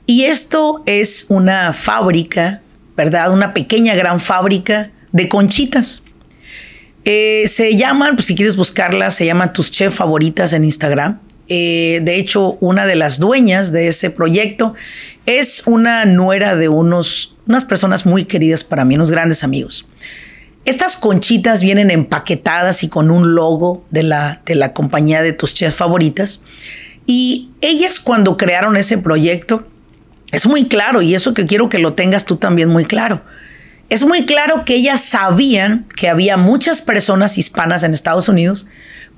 Y 0.05 0.25
esto 0.25 0.83
es 0.85 1.25
una 1.31 1.73
fábrica, 1.73 2.61
¿verdad? 2.95 3.33
Una 3.33 3.55
pequeña 3.55 3.95
gran 3.95 4.21
fábrica 4.21 4.91
de 5.12 5.31
conchitas. 5.31 6.03
Eh, 7.07 7.45
se 7.47 7.75
llaman, 7.75 8.17
pues 8.17 8.27
si 8.27 8.35
quieres 8.35 8.57
buscarlas, 8.57 9.15
se 9.15 9.25
llaman 9.25 9.55
tus 9.55 9.71
chefs 9.71 9.97
favoritas 9.97 10.53
en 10.53 10.65
Instagram. 10.65 11.19
Eh, 11.49 12.01
de 12.03 12.17
hecho, 12.17 12.59
una 12.61 12.85
de 12.85 12.97
las 12.97 13.19
dueñas 13.19 13.73
de 13.73 13.89
ese 13.89 14.11
proyecto 14.11 14.75
es 15.25 15.62
una 15.65 16.05
nuera 16.05 16.55
de 16.55 16.69
unos, 16.69 17.35
unas 17.49 17.65
personas 17.65 18.05
muy 18.05 18.27
queridas 18.27 18.62
para 18.62 18.85
mí, 18.85 18.97
unos 18.97 19.11
grandes 19.11 19.43
amigos. 19.43 19.87
Estas 20.64 20.97
conchitas 20.97 21.62
vienen 21.62 21.90
empaquetadas 21.90 22.85
y 22.85 22.88
con 22.88 23.11
un 23.11 23.35
logo 23.35 23.85
de 23.90 24.04
la, 24.04 24.42
de 24.47 24.54
la 24.54 24.73
compañía 24.73 25.23
de 25.23 25.33
tus 25.33 25.54
chefs 25.54 25.76
favoritas. 25.76 26.42
Y 27.04 27.50
ellas 27.61 27.99
cuando 27.99 28.37
crearon 28.37 28.76
ese 28.76 28.99
proyecto, 28.99 29.66
es 30.31 30.47
muy 30.47 30.66
claro, 30.66 31.02
y 31.02 31.14
eso 31.14 31.35
que 31.35 31.47
quiero 31.47 31.69
que 31.69 31.78
lo 31.78 31.95
tengas 31.95 32.25
tú 32.25 32.37
también 32.37 32.69
muy 32.69 32.85
claro. 32.85 33.23
Es 33.90 34.04
muy 34.04 34.25
claro 34.25 34.64
que 34.64 34.76
ellas 34.76 35.02
sabían 35.02 35.87
que 35.97 36.09
había 36.09 36.37
muchas 36.37 36.81
personas 36.81 37.37
hispanas 37.37 37.83
en 37.83 37.92
Estados 37.92 38.28
Unidos 38.28 38.66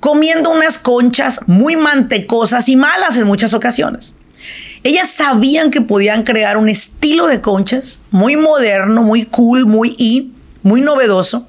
comiendo 0.00 0.50
unas 0.50 0.78
conchas 0.78 1.40
muy 1.46 1.76
mantecosas 1.76 2.68
y 2.68 2.76
malas 2.76 3.16
en 3.16 3.26
muchas 3.26 3.54
ocasiones. 3.54 4.14
Ellas 4.82 5.08
sabían 5.08 5.70
que 5.70 5.80
podían 5.80 6.24
crear 6.24 6.56
un 6.56 6.68
estilo 6.68 7.26
de 7.26 7.40
conchas 7.40 8.00
muy 8.10 8.36
moderno, 8.36 9.02
muy 9.02 9.24
cool, 9.24 9.64
muy 9.64 9.94
in, 9.96 10.34
muy 10.64 10.80
novedoso 10.80 11.46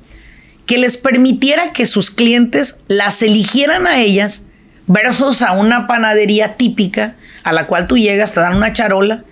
que 0.67 0.77
les 0.77 0.97
permitiera 0.97 1.73
que 1.73 1.87
sus 1.87 2.11
clientes 2.11 2.77
las 2.87 3.23
eligieran 3.23 3.87
a 3.87 3.99
ellas 3.99 4.43
versus 4.85 5.41
a 5.41 5.53
una 5.53 5.87
panadería 5.87 6.57
típica 6.57 7.15
a 7.43 7.53
la 7.53 7.67
cual 7.67 7.87
tú 7.87 7.97
llegas, 7.97 8.33
te 8.33 8.39
dan 8.39 8.55
una 8.55 8.73
charola, 8.73 9.23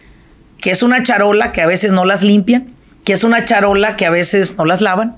que 0.60 0.72
es 0.72 0.84
una 0.84 1.04
charola 1.04 1.52
que 1.52 1.62
a 1.62 1.68
veces 1.68 1.94
no 1.94 2.06
las 2.06 2.24
limpian, 2.24 2.74
que 3.04 3.14
es 3.14 3.24
una 3.24 3.44
charola 3.46 3.96
que 3.96 4.06
a 4.06 4.10
veces 4.10 4.58
no 4.58 4.66
las 4.66 4.82
lavan 4.82 5.18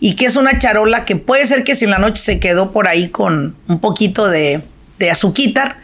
y 0.00 0.14
que 0.14 0.26
es 0.26 0.36
una 0.36 0.58
charola 0.58 1.04
que 1.04 1.16
puede 1.16 1.44
ser 1.44 1.64
que 1.64 1.74
si 1.74 1.84
en 1.84 1.90
la 1.90 1.98
noche 1.98 2.22
se 2.22 2.40
quedó 2.40 2.72
por 2.72 2.88
ahí 2.88 3.08
con 3.08 3.56
un 3.68 3.80
poquito 3.80 4.28
de, 4.28 4.62
de 4.98 5.10
azuquitar, 5.10 5.78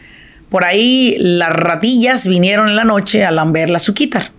por 0.49 0.63
ahí 0.63 1.15
las 1.19 1.49
ratillas 1.49 2.27
vinieron 2.27 2.69
en 2.69 2.75
la 2.75 2.85
noche 2.85 3.25
a 3.25 3.31
lamber 3.31 3.69
la 3.69 3.77
azuquitar. 3.77 4.31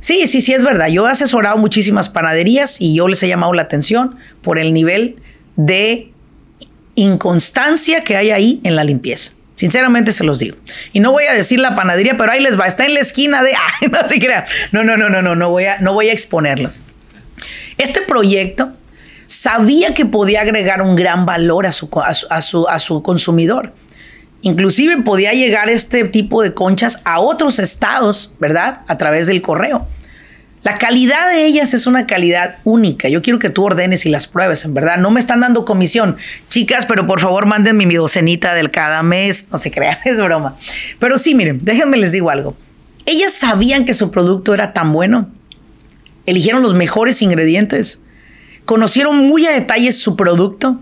Sí, 0.00 0.26
sí, 0.26 0.40
sí, 0.40 0.52
es 0.52 0.62
verdad. 0.62 0.88
Yo 0.88 1.08
he 1.08 1.10
asesorado 1.10 1.56
muchísimas 1.56 2.08
panaderías 2.08 2.80
y 2.80 2.94
yo 2.94 3.08
les 3.08 3.22
he 3.22 3.28
llamado 3.28 3.52
la 3.52 3.62
atención 3.62 4.16
por 4.42 4.58
el 4.58 4.72
nivel 4.72 5.16
de 5.56 6.12
inconstancia 6.94 8.04
que 8.04 8.16
hay 8.16 8.30
ahí 8.30 8.60
en 8.64 8.76
la 8.76 8.84
limpieza. 8.84 9.32
Sinceramente 9.56 10.12
se 10.12 10.22
los 10.22 10.38
digo. 10.38 10.56
Y 10.92 11.00
no 11.00 11.12
voy 11.12 11.24
a 11.24 11.32
decir 11.32 11.58
la 11.58 11.74
panadería, 11.74 12.16
pero 12.18 12.30
ahí 12.30 12.42
les 12.42 12.60
va. 12.60 12.66
Está 12.66 12.84
en 12.84 12.94
la 12.94 13.00
esquina 13.00 13.42
de. 13.42 13.52
No 13.90 14.06
se 14.06 14.18
crean. 14.18 14.44
No, 14.70 14.84
no, 14.84 14.96
no, 14.96 15.08
no, 15.08 15.22
no, 15.22 15.34
no 15.34 15.50
voy 15.50 15.64
a, 15.64 15.78
no 15.78 15.94
voy 15.94 16.10
a 16.10 16.12
exponerlos. 16.12 16.80
Este 17.78 18.02
proyecto 18.02 18.72
sabía 19.26 19.94
que 19.94 20.04
podía 20.04 20.42
agregar 20.42 20.82
un 20.82 20.94
gran 20.94 21.26
valor 21.26 21.66
a 21.66 21.72
su, 21.72 21.88
a 22.00 22.40
su, 22.40 22.68
a 22.68 22.78
su 22.78 23.02
consumidor. 23.02 23.72
Inclusive 24.46 24.98
podía 24.98 25.32
llegar 25.32 25.68
este 25.68 26.04
tipo 26.04 26.40
de 26.40 26.54
conchas 26.54 27.00
a 27.04 27.18
otros 27.18 27.58
estados, 27.58 28.36
¿verdad? 28.38 28.82
A 28.86 28.96
través 28.96 29.26
del 29.26 29.42
correo. 29.42 29.88
La 30.62 30.78
calidad 30.78 31.32
de 31.32 31.46
ellas 31.46 31.74
es 31.74 31.88
una 31.88 32.06
calidad 32.06 32.58
única. 32.62 33.08
Yo 33.08 33.22
quiero 33.22 33.40
que 33.40 33.50
tú 33.50 33.64
ordenes 33.64 34.06
y 34.06 34.08
las 34.08 34.28
pruebes, 34.28 34.64
en 34.64 34.72
verdad. 34.72 34.98
No 34.98 35.10
me 35.10 35.18
están 35.18 35.40
dando 35.40 35.64
comisión. 35.64 36.16
Chicas, 36.48 36.86
pero 36.86 37.08
por 37.08 37.18
favor 37.18 37.46
mándenme 37.46 37.86
mi 37.86 37.96
docenita 37.96 38.54
del 38.54 38.70
cada 38.70 39.02
mes. 39.02 39.48
No 39.50 39.58
se 39.58 39.72
crean, 39.72 39.98
es 40.04 40.16
broma. 40.18 40.56
Pero 41.00 41.18
sí, 41.18 41.34
miren, 41.34 41.58
déjenme 41.60 41.96
les 41.96 42.12
digo 42.12 42.30
algo. 42.30 42.56
Ellas 43.04 43.32
sabían 43.32 43.84
que 43.84 43.94
su 43.94 44.12
producto 44.12 44.54
era 44.54 44.72
tan 44.72 44.92
bueno. 44.92 45.28
Eligieron 46.24 46.62
los 46.62 46.74
mejores 46.74 47.20
ingredientes. 47.20 48.00
Conocieron 48.64 49.26
muy 49.26 49.44
a 49.44 49.50
detalle 49.50 49.90
su 49.90 50.14
producto. 50.14 50.80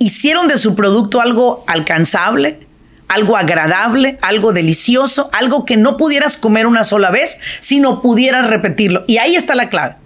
Hicieron 0.00 0.48
de 0.48 0.58
su 0.58 0.74
producto 0.74 1.20
algo 1.20 1.62
alcanzable 1.68 2.66
algo 3.08 3.36
agradable, 3.36 4.18
algo 4.22 4.52
delicioso, 4.52 5.30
algo 5.32 5.64
que 5.64 5.76
no 5.76 5.96
pudieras 5.96 6.36
comer 6.36 6.66
una 6.66 6.84
sola 6.84 7.10
vez, 7.10 7.38
sino 7.60 8.02
pudieras 8.02 8.46
repetirlo. 8.46 9.04
Y 9.06 9.18
ahí 9.18 9.34
está 9.34 9.54
la 9.54 9.68
clave. 9.70 9.96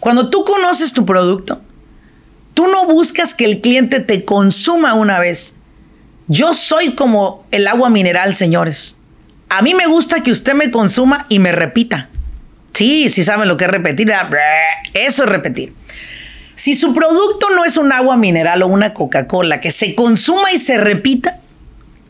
Cuando 0.00 0.28
tú 0.28 0.44
conoces 0.44 0.92
tu 0.92 1.06
producto, 1.06 1.62
tú 2.54 2.66
no 2.66 2.86
buscas 2.86 3.34
que 3.34 3.44
el 3.44 3.60
cliente 3.60 4.00
te 4.00 4.24
consuma 4.24 4.94
una 4.94 5.18
vez. 5.18 5.56
Yo 6.28 6.54
soy 6.54 6.94
como 6.94 7.46
el 7.50 7.66
agua 7.66 7.90
mineral, 7.90 8.34
señores. 8.34 8.98
A 9.48 9.62
mí 9.62 9.74
me 9.74 9.86
gusta 9.86 10.22
que 10.22 10.30
usted 10.30 10.54
me 10.54 10.70
consuma 10.70 11.26
y 11.28 11.38
me 11.38 11.52
repita. 11.52 12.08
Sí, 12.72 13.08
sí 13.10 13.22
saben 13.22 13.48
lo 13.48 13.56
que 13.56 13.66
es 13.66 13.70
repetir. 13.70 14.10
Eso 14.94 15.24
es 15.24 15.28
repetir. 15.28 15.74
Si 16.54 16.74
su 16.74 16.94
producto 16.94 17.50
no 17.50 17.64
es 17.64 17.76
un 17.76 17.92
agua 17.92 18.16
mineral 18.16 18.62
o 18.62 18.66
una 18.66 18.94
Coca-Cola 18.94 19.60
que 19.60 19.70
se 19.70 19.94
consuma 19.94 20.52
y 20.52 20.58
se 20.58 20.78
repita, 20.78 21.41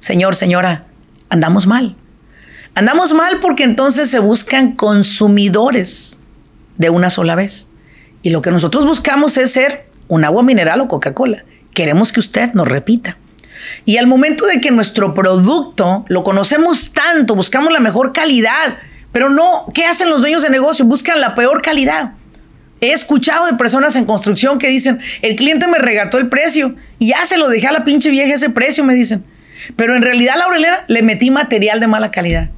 Señor, 0.03 0.35
señora, 0.35 0.87
andamos 1.29 1.69
mal. 1.69 1.95
Andamos 2.75 3.15
mal 3.15 3.39
porque 3.41 3.63
entonces 3.63 4.11
se 4.11 4.19
buscan 4.19 4.73
consumidores 4.73 6.19
de 6.77 6.91
una 6.91 7.09
sola 7.09 7.37
vez. 7.37 7.69
Y 8.21 8.31
lo 8.31 8.43
que 8.43 8.51
nosotros 8.51 8.85
buscamos 8.85 9.39
es 9.39 9.53
ser 9.53 9.87
un 10.09 10.25
agua 10.25 10.43
mineral 10.43 10.81
o 10.81 10.89
Coca-Cola. 10.89 11.45
Queremos 11.73 12.11
que 12.11 12.19
usted 12.19 12.53
nos 12.53 12.67
repita. 12.67 13.17
Y 13.85 13.99
al 13.99 14.09
momento 14.09 14.45
de 14.47 14.61
que 14.61 14.73
nuestro 14.73 15.15
producto 15.15 16.05
lo 16.09 16.25
conocemos 16.25 16.93
tanto, 16.93 17.37
buscamos 17.37 17.73
la 17.73 17.79
mejor 17.79 18.13
calidad, 18.13 18.79
Pero 19.13 19.31
no, 19.31 19.67
¿qué 19.73 19.85
hacen 19.85 20.11
los 20.11 20.21
dueños 20.21 20.43
de 20.43 20.51
negocio? 20.51 20.85
Buscan 20.85 21.21
la 21.21 21.37
peor 21.37 21.63
calidad. 21.63 22.15
He 22.81 22.91
escuchado 22.91 23.47
de 23.47 23.53
personas 23.53 23.95
en 23.95 24.05
construcción 24.05 24.59
que 24.59 24.67
dicen, 24.67 24.99
el 25.21 25.37
cliente 25.37 25.69
me 25.69 25.79
regató 25.79 26.19
el 26.19 26.29
precio 26.29 26.75
y 26.99 27.11
ya 27.11 27.25
se 27.25 27.37
lo 27.37 27.49
dejé 27.49 27.69
a 27.69 27.73
la 27.73 27.85
pinche 27.85 28.11
vieja 28.11 28.35
ese 28.35 28.51
precio, 28.51 28.83
me 28.83 28.95
dicen. 28.95 29.25
Pero 29.77 29.97
en 29.97 30.03
realidad, 30.03 30.35
Laurelena, 30.37 30.85
le 30.89 31.03
metí 31.03 31.31
material 31.31 31.81
de 31.81 31.87
mala 31.87 32.11
calidad. 32.11 32.51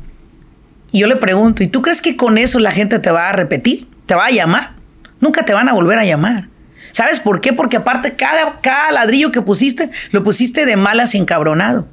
Y 0.93 1.01
yo 1.01 1.07
le 1.07 1.17
pregunto, 1.17 1.63
¿y 1.63 1.67
tú 1.67 1.83
crees 1.83 2.01
que 2.01 2.17
con 2.17 2.39
eso 2.39 2.59
la 2.59 2.71
gente 2.71 2.99
te 2.99 3.11
va 3.11 3.29
a 3.29 3.33
repetir? 3.33 3.89
¿Te 4.07 4.15
va 4.15 4.27
a 4.27 4.31
llamar? 4.31 4.75
Nunca 5.21 5.45
te 5.45 5.53
van 5.53 5.69
a 5.69 5.73
volver 5.73 5.99
a 5.99 6.05
llamar. 6.05 6.49
¿Sabes 6.93 7.19
por 7.19 7.41
qué? 7.41 7.53
Porque 7.53 7.79
aparte 7.79 8.15
cada, 8.15 8.61
cada 8.61 8.93
ladrillo 8.93 9.33
que 9.33 9.43
pusiste, 9.43 9.91
lo 10.13 10.23
pusiste 10.23 10.67
de 10.67 10.77
malas 10.77 11.15
y 11.15 11.19
encabronado. 11.19 11.89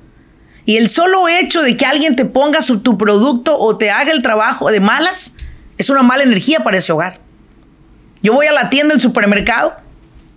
Y 0.66 0.78
el 0.78 0.90
solo 0.90 1.28
hecho 1.28 1.64
de 1.64 1.76
que 1.76 1.86
alguien 1.86 2.16
te 2.16 2.26
ponga 2.26 2.62
su, 2.62 2.82
tu 2.82 2.98
producto 2.98 3.58
o 3.58 3.78
te 3.78 3.90
haga 3.90 4.12
el 4.12 4.22
trabajo 4.22 4.70
de 4.70 4.80
malas, 4.80 5.34
es 5.78 5.90
una 5.90 6.04
mala 6.04 6.22
energía 6.24 6.60
para 6.60 6.78
ese 6.78 6.92
hogar. 6.92 7.20
Yo 8.22 8.34
voy 8.34 8.46
a 8.46 8.52
la 8.52 8.70
tienda 8.70 8.94
del 8.94 9.02
supermercado 9.02 9.81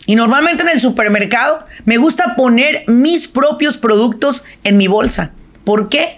y 0.07 0.17
normalmente 0.17 0.63
en 0.63 0.69
el 0.69 0.81
supermercado 0.81 1.65
me 1.85 1.97
gusta 1.97 2.37
poner 2.37 2.85
mis 2.87 3.29
propios 3.29 3.79
productos 3.79 4.45
en 4.63 4.77
mi 4.77 4.87
bolsa. 4.87 5.33
¿Por 5.65 5.89
qué? 5.89 6.17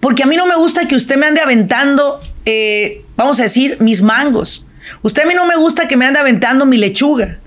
Porque 0.00 0.24
a 0.24 0.26
mí 0.26 0.36
no 0.36 0.46
me 0.46 0.56
gusta 0.56 0.86
que 0.86 0.94
usted 0.94 1.16
me 1.16 1.26
ande 1.26 1.40
aventando, 1.40 2.20
eh, 2.44 3.04
vamos 3.16 3.40
a 3.40 3.44
decir, 3.44 3.76
mis 3.80 4.02
mangos. 4.02 4.66
Usted 5.02 5.22
a 5.22 5.26
mí 5.26 5.34
no 5.34 5.46
me 5.46 5.56
gusta 5.56 5.88
que 5.88 5.96
me 5.96 6.06
ande 6.06 6.18
aventando 6.18 6.66
mi 6.66 6.76
lechuga. 6.76 7.38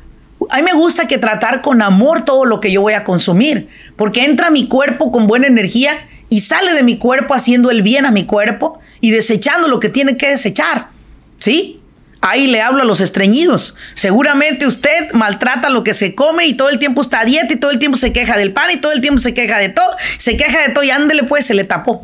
A 0.49 0.57
mí 0.57 0.63
me 0.63 0.73
gusta 0.73 1.07
que 1.07 1.17
tratar 1.17 1.61
con 1.61 1.81
amor 1.81 2.25
todo 2.25 2.45
lo 2.45 2.59
que 2.59 2.71
yo 2.71 2.81
voy 2.81 2.93
a 2.93 3.03
consumir, 3.03 3.69
porque 3.95 4.23
entra 4.23 4.47
a 4.47 4.51
mi 4.51 4.67
cuerpo 4.67 5.11
con 5.11 5.27
buena 5.27 5.47
energía 5.47 5.93
y 6.29 6.41
sale 6.41 6.73
de 6.73 6.83
mi 6.83 6.97
cuerpo 6.97 7.33
haciendo 7.33 7.71
el 7.71 7.83
bien 7.83 8.05
a 8.05 8.11
mi 8.11 8.25
cuerpo 8.25 8.79
y 9.01 9.11
desechando 9.11 9.67
lo 9.67 9.79
que 9.79 9.89
tiene 9.89 10.17
que 10.17 10.29
desechar. 10.29 10.89
¿Sí? 11.37 11.79
Ahí 12.21 12.47
le 12.47 12.61
hablo 12.61 12.81
a 12.81 12.85
los 12.85 13.01
estreñidos. 13.01 13.75
Seguramente 13.93 14.65
usted 14.65 15.11
maltrata 15.13 15.69
lo 15.69 15.83
que 15.83 15.93
se 15.93 16.15
come 16.15 16.45
y 16.47 16.53
todo 16.53 16.69
el 16.69 16.79
tiempo 16.79 17.01
está 17.01 17.19
a 17.19 17.25
dieta 17.25 17.53
y 17.53 17.57
todo 17.57 17.71
el 17.71 17.79
tiempo 17.79 17.97
se 17.97 18.11
queja 18.13 18.37
del 18.37 18.51
pan 18.51 18.71
y 18.71 18.77
todo 18.77 18.91
el 18.91 19.01
tiempo 19.01 19.19
se 19.19 19.33
queja 19.33 19.59
de 19.59 19.69
todo. 19.69 19.95
Se 20.17 20.35
queja 20.37 20.61
de 20.61 20.73
todo 20.73 20.83
y 20.83 20.89
ándele 20.89 21.23
pues, 21.23 21.45
se 21.45 21.53
le 21.53 21.63
tapó 21.65 22.03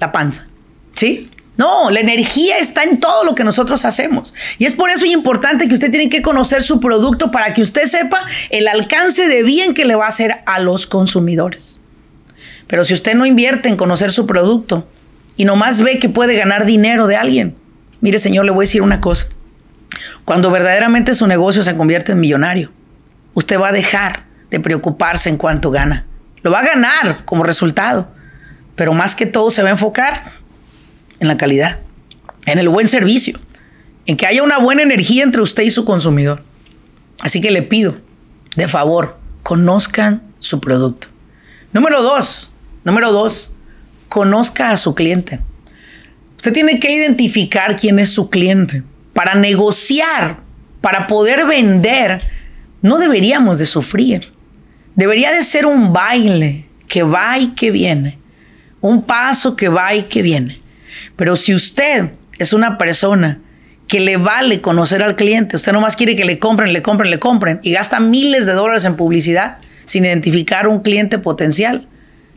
la 0.00 0.10
panza. 0.10 0.46
¿Sí? 0.94 1.30
No, 1.56 1.90
la 1.90 2.00
energía 2.00 2.58
está 2.58 2.82
en 2.82 2.98
todo 2.98 3.24
lo 3.24 3.34
que 3.34 3.44
nosotros 3.44 3.84
hacemos. 3.84 4.34
Y 4.58 4.64
es 4.64 4.74
por 4.74 4.90
eso 4.90 5.04
importante 5.04 5.68
que 5.68 5.74
usted 5.74 5.90
tiene 5.90 6.08
que 6.08 6.22
conocer 6.22 6.62
su 6.62 6.80
producto 6.80 7.30
para 7.30 7.54
que 7.54 7.62
usted 7.62 7.84
sepa 7.84 8.24
el 8.50 8.66
alcance 8.66 9.28
de 9.28 9.42
bien 9.42 9.74
que 9.74 9.84
le 9.84 9.94
va 9.94 10.06
a 10.06 10.08
hacer 10.08 10.40
a 10.46 10.58
los 10.58 10.86
consumidores. 10.86 11.78
Pero 12.66 12.84
si 12.84 12.94
usted 12.94 13.14
no 13.14 13.26
invierte 13.26 13.68
en 13.68 13.76
conocer 13.76 14.12
su 14.12 14.26
producto 14.26 14.88
y 15.36 15.44
nomás 15.44 15.80
ve 15.82 15.98
que 15.98 16.08
puede 16.08 16.36
ganar 16.36 16.64
dinero 16.64 17.06
de 17.06 17.16
alguien, 17.16 17.54
mire 18.00 18.18
señor, 18.18 18.46
le 18.46 18.50
voy 18.50 18.64
a 18.64 18.66
decir 18.66 18.82
una 18.82 19.00
cosa. 19.00 19.28
Cuando 20.24 20.50
verdaderamente 20.50 21.14
su 21.14 21.26
negocio 21.26 21.62
se 21.62 21.76
convierte 21.76 22.12
en 22.12 22.20
millonario, 22.20 22.70
usted 23.34 23.58
va 23.58 23.68
a 23.68 23.72
dejar 23.72 24.24
de 24.50 24.60
preocuparse 24.60 25.28
en 25.28 25.36
cuánto 25.36 25.70
gana. 25.70 26.06
Lo 26.42 26.52
va 26.52 26.60
a 26.60 26.66
ganar 26.66 27.24
como 27.24 27.42
resultado, 27.42 28.08
pero 28.76 28.92
más 28.92 29.14
que 29.14 29.26
todo 29.26 29.50
se 29.50 29.62
va 29.62 29.68
a 29.68 29.72
enfocar 29.72 30.32
en 31.18 31.28
la 31.28 31.36
calidad, 31.36 31.80
en 32.46 32.58
el 32.58 32.68
buen 32.68 32.88
servicio, 32.88 33.38
en 34.06 34.16
que 34.16 34.26
haya 34.26 34.42
una 34.42 34.58
buena 34.58 34.82
energía 34.82 35.24
entre 35.24 35.42
usted 35.42 35.64
y 35.64 35.70
su 35.70 35.84
consumidor. 35.84 36.44
Así 37.20 37.40
que 37.40 37.50
le 37.50 37.62
pido, 37.62 37.96
de 38.56 38.68
favor, 38.68 39.18
conozcan 39.42 40.22
su 40.38 40.60
producto. 40.60 41.08
Número 41.72 42.02
dos, 42.02 42.54
número 42.84 43.12
dos, 43.12 43.54
conozca 44.08 44.70
a 44.70 44.76
su 44.76 44.94
cliente. 44.94 45.40
Usted 46.36 46.52
tiene 46.52 46.78
que 46.78 46.92
identificar 46.92 47.76
quién 47.76 47.98
es 47.98 48.10
su 48.10 48.28
cliente 48.28 48.82
para 49.12 49.34
negociar, 49.34 50.38
para 50.80 51.06
poder 51.06 51.46
vender, 51.46 52.20
no 52.80 52.98
deberíamos 52.98 53.58
de 53.58 53.66
sufrir. 53.66 54.32
Debería 54.94 55.32
de 55.32 55.42
ser 55.42 55.66
un 55.66 55.92
baile 55.92 56.66
que 56.88 57.02
va 57.02 57.38
y 57.38 57.48
que 57.48 57.70
viene, 57.70 58.18
un 58.80 59.02
paso 59.02 59.56
que 59.56 59.68
va 59.68 59.94
y 59.94 60.02
que 60.04 60.22
viene. 60.22 60.60
Pero 61.16 61.36
si 61.36 61.54
usted 61.54 62.10
es 62.38 62.52
una 62.52 62.76
persona 62.76 63.40
que 63.88 64.00
le 64.00 64.16
vale 64.16 64.60
conocer 64.60 65.02
al 65.02 65.16
cliente, 65.16 65.56
usted 65.56 65.72
nomás 65.72 65.96
quiere 65.96 66.16
que 66.16 66.24
le 66.24 66.38
compren, 66.38 66.72
le 66.72 66.82
compren, 66.82 67.10
le 67.10 67.18
compren 67.18 67.60
y 67.62 67.72
gasta 67.72 68.00
miles 68.00 68.46
de 68.46 68.52
dólares 68.52 68.84
en 68.84 68.96
publicidad 68.96 69.58
sin 69.84 70.04
identificar 70.04 70.68
un 70.68 70.80
cliente 70.80 71.18
potencial, 71.18 71.88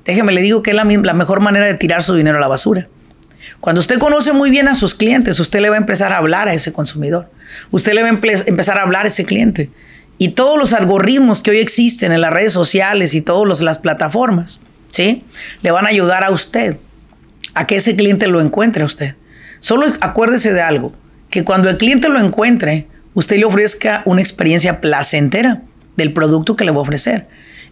déjeme 0.03 0.31
le 0.31 0.41
digo 0.41 0.61
que 0.63 0.71
es 0.71 0.75
la 0.75 0.83
mejor 1.13 1.39
manera 1.39 1.65
de 1.65 1.75
tirar 1.75 2.03
su 2.03 2.15
dinero 2.15 2.37
a 2.37 2.41
la 2.41 2.47
basura. 2.47 2.87
Cuando 3.59 3.79
usted 3.79 3.99
conoce 3.99 4.33
muy 4.33 4.49
bien 4.49 4.67
a 4.67 4.75
sus 4.75 4.93
clientes, 4.93 5.39
usted 5.39 5.59
le 5.59 5.69
va 5.69 5.75
a 5.75 5.79
empezar 5.79 6.11
a 6.11 6.17
hablar 6.17 6.47
a 6.47 6.53
ese 6.53 6.73
consumidor. 6.73 7.29
Usted 7.71 7.93
le 7.93 8.01
va 8.01 8.07
a 8.07 8.11
empezar 8.11 8.77
a 8.77 8.81
hablar 8.81 9.05
a 9.05 9.07
ese 9.07 9.25
cliente. 9.25 9.69
Y 10.17 10.29
todos 10.29 10.57
los 10.57 10.73
algoritmos 10.73 11.41
que 11.41 11.51
hoy 11.51 11.59
existen 11.59 12.11
en 12.11 12.21
las 12.21 12.31
redes 12.31 12.53
sociales 12.53 13.13
y 13.15 13.21
todas 13.21 13.61
las 13.61 13.79
plataformas, 13.79 14.59
¿sí? 14.87 15.23
Le 15.61 15.71
van 15.71 15.85
a 15.85 15.89
ayudar 15.89 16.23
a 16.23 16.31
usted 16.31 16.77
a 17.53 17.67
que 17.67 17.77
ese 17.77 17.95
cliente 17.95 18.27
lo 18.27 18.41
encuentre 18.41 18.83
a 18.83 18.85
usted. 18.85 19.15
Solo 19.59 19.87
acuérdese 19.99 20.53
de 20.53 20.61
algo, 20.61 20.93
que 21.29 21.43
cuando 21.43 21.69
el 21.69 21.77
cliente 21.77 22.07
lo 22.09 22.19
encuentre, 22.19 22.87
usted 23.13 23.37
le 23.37 23.45
ofrezca 23.45 24.03
una 24.05 24.21
experiencia 24.21 24.79
placentera 24.79 25.63
del 25.97 26.13
producto 26.13 26.55
que 26.55 26.65
le 26.65 26.71
va 26.71 26.77
a 26.77 26.81
ofrecer 26.81 27.27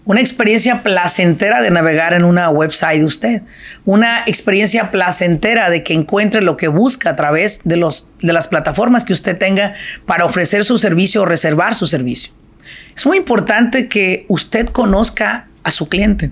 una 0.06 0.20
experiencia 0.20 0.84
placentera 0.84 1.62
de 1.62 1.72
navegar 1.72 2.14
en 2.14 2.26
una 2.26 2.50
website 2.50 3.00
de 3.00 3.06
usted, 3.06 3.42
una 3.86 4.24
experiencia 4.26 4.92
placentera 4.92 5.70
de 5.70 5.84
que 5.84 5.94
encuentre 5.94 6.42
lo 6.42 6.58
que 6.58 6.68
busca 6.68 7.12
a 7.12 7.16
través 7.16 7.62
de, 7.64 7.78
los, 7.78 8.12
de 8.22 8.34
las 8.34 8.48
plataformas 8.48 9.06
que 9.06 9.14
usted 9.14 9.38
tenga 9.38 9.74
para 10.06 10.26
ofrecer 10.26 10.66
su 10.66 10.78
servicio 10.78 11.22
o 11.22 11.26
reservar 11.26 11.74
su 11.76 11.86
servicio. 11.86 12.34
Es 12.96 13.06
muy 13.06 13.18
importante 13.18 13.88
que 13.88 14.26
usted 14.28 14.68
conozca 14.68 15.48
a 15.64 15.72
su 15.72 15.88
cliente. 15.88 16.32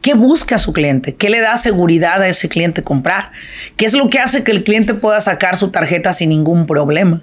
¿Qué 0.00 0.14
busca 0.14 0.58
su 0.58 0.72
cliente? 0.72 1.14
¿Qué 1.14 1.30
le 1.30 1.40
da 1.40 1.56
seguridad 1.56 2.20
a 2.22 2.26
ese 2.26 2.48
cliente 2.48 2.82
comprar? 2.82 3.30
¿Qué 3.76 3.86
es 3.86 3.94
lo 3.94 4.10
que 4.10 4.18
hace 4.18 4.42
que 4.42 4.50
el 4.50 4.64
cliente 4.64 4.94
pueda 4.94 5.20
sacar 5.20 5.56
su 5.56 5.70
tarjeta 5.70 6.12
sin 6.12 6.30
ningún 6.30 6.66
problema? 6.66 7.22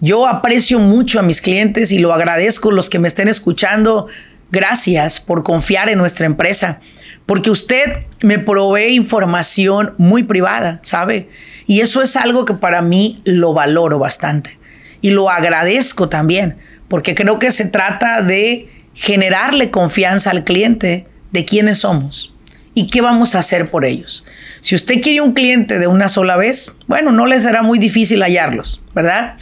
Yo 0.00 0.26
aprecio 0.26 0.78
mucho 0.78 1.18
a 1.18 1.22
mis 1.22 1.40
clientes 1.40 1.92
y 1.92 1.98
lo 1.98 2.12
agradezco 2.12 2.70
los 2.70 2.90
que 2.90 2.98
me 2.98 3.08
estén 3.08 3.28
escuchando 3.28 4.06
Gracias 4.52 5.20
por 5.20 5.42
confiar 5.42 5.88
en 5.88 5.98
nuestra 5.98 6.26
empresa, 6.26 6.80
porque 7.26 7.50
usted 7.50 8.04
me 8.20 8.38
provee 8.38 8.94
información 8.94 9.94
muy 9.96 10.24
privada, 10.24 10.80
¿sabe? 10.82 11.28
Y 11.66 11.80
eso 11.80 12.02
es 12.02 12.16
algo 12.16 12.44
que 12.44 12.54
para 12.54 12.82
mí 12.82 13.20
lo 13.24 13.54
valoro 13.54 13.98
bastante 13.98 14.58
y 15.00 15.10
lo 15.10 15.30
agradezco 15.30 16.08
también, 16.08 16.58
porque 16.88 17.14
creo 17.14 17.38
que 17.38 17.52
se 17.52 17.66
trata 17.66 18.22
de 18.22 18.68
generarle 18.94 19.70
confianza 19.70 20.30
al 20.30 20.42
cliente 20.42 21.06
de 21.30 21.44
quiénes 21.44 21.78
somos 21.78 22.34
y 22.74 22.88
qué 22.88 23.00
vamos 23.00 23.34
a 23.34 23.38
hacer 23.38 23.70
por 23.70 23.84
ellos. 23.84 24.24
Si 24.60 24.74
usted 24.74 25.00
quiere 25.00 25.20
un 25.20 25.32
cliente 25.32 25.78
de 25.78 25.86
una 25.86 26.08
sola 26.08 26.36
vez, 26.36 26.76
bueno, 26.88 27.12
no 27.12 27.26
le 27.26 27.38
será 27.38 27.62
muy 27.62 27.78
difícil 27.78 28.22
hallarlos, 28.22 28.82
¿verdad? 28.94 29.36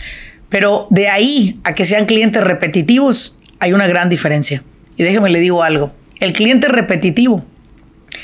Pero 0.49 0.87
de 0.91 1.09
ahí 1.09 1.61
a 1.65 1.73
que 1.73 1.85
sean 1.85 2.05
clientes 2.05 2.45
repetitivos, 2.45 3.39
hay 3.59 3.73
una 3.73 3.87
gran 3.87 4.09
diferencia. 4.09 4.63
Y 4.99 5.05
déjeme 5.05 5.31
le 5.31 5.41
digo 5.41 5.63
algo, 5.63 5.95
el 6.21 6.33
cliente 6.33 6.69
repetitivo 6.69 7.45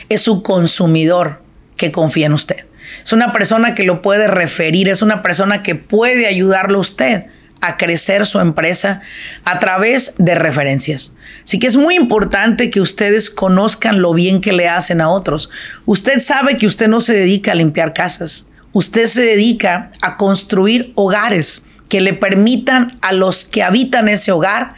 es 0.09 0.21
su 0.21 0.43
consumidor 0.43 1.41
que 1.77 1.93
confía 1.93 2.27
en 2.27 2.35
usted. 2.35 2.67
Es 3.03 3.13
una 3.13 3.33
persona 3.33 3.75
que 3.75 3.85
lo 3.85 4.03
puede 4.03 4.27
referir, 4.27 4.89
es 4.89 5.01
una 5.01 5.23
persona 5.23 5.63
que 5.63 5.77
puede 5.77 6.27
ayudarlo 6.27 6.79
a 6.79 6.81
usted 6.81 7.25
a 7.61 7.77
crecer 7.79 8.27
su 8.27 8.41
empresa 8.41 9.01
a 9.45 9.59
través 9.59 10.15
de 10.19 10.35
referencias. 10.35 11.15
Así 11.45 11.59
que 11.59 11.67
es 11.67 11.77
muy 11.77 11.95
importante 11.95 12.69
que 12.69 12.81
ustedes 12.81 13.31
conozcan 13.31 14.03
lo 14.03 14.13
bien 14.13 14.41
que 14.41 14.53
le 14.53 14.69
hacen 14.69 15.01
a 15.01 15.09
otros. 15.09 15.51
Usted 15.87 16.21
sabe 16.21 16.57
que 16.57 16.67
usted 16.67 16.89
no 16.89 17.01
se 17.01 17.15
dedica 17.15 17.53
a 17.53 17.55
limpiar 17.55 17.95
casas, 17.95 18.49
usted 18.73 19.07
se 19.07 19.23
dedica 19.23 19.91
a 20.03 20.17
construir 20.17 20.93
hogares 20.97 21.65
que 21.89 22.01
le 22.01 22.13
permitan 22.13 22.99
a 23.01 23.13
los 23.13 23.45
que 23.45 23.63
habitan 23.63 24.09
ese 24.09 24.33
hogar 24.33 24.75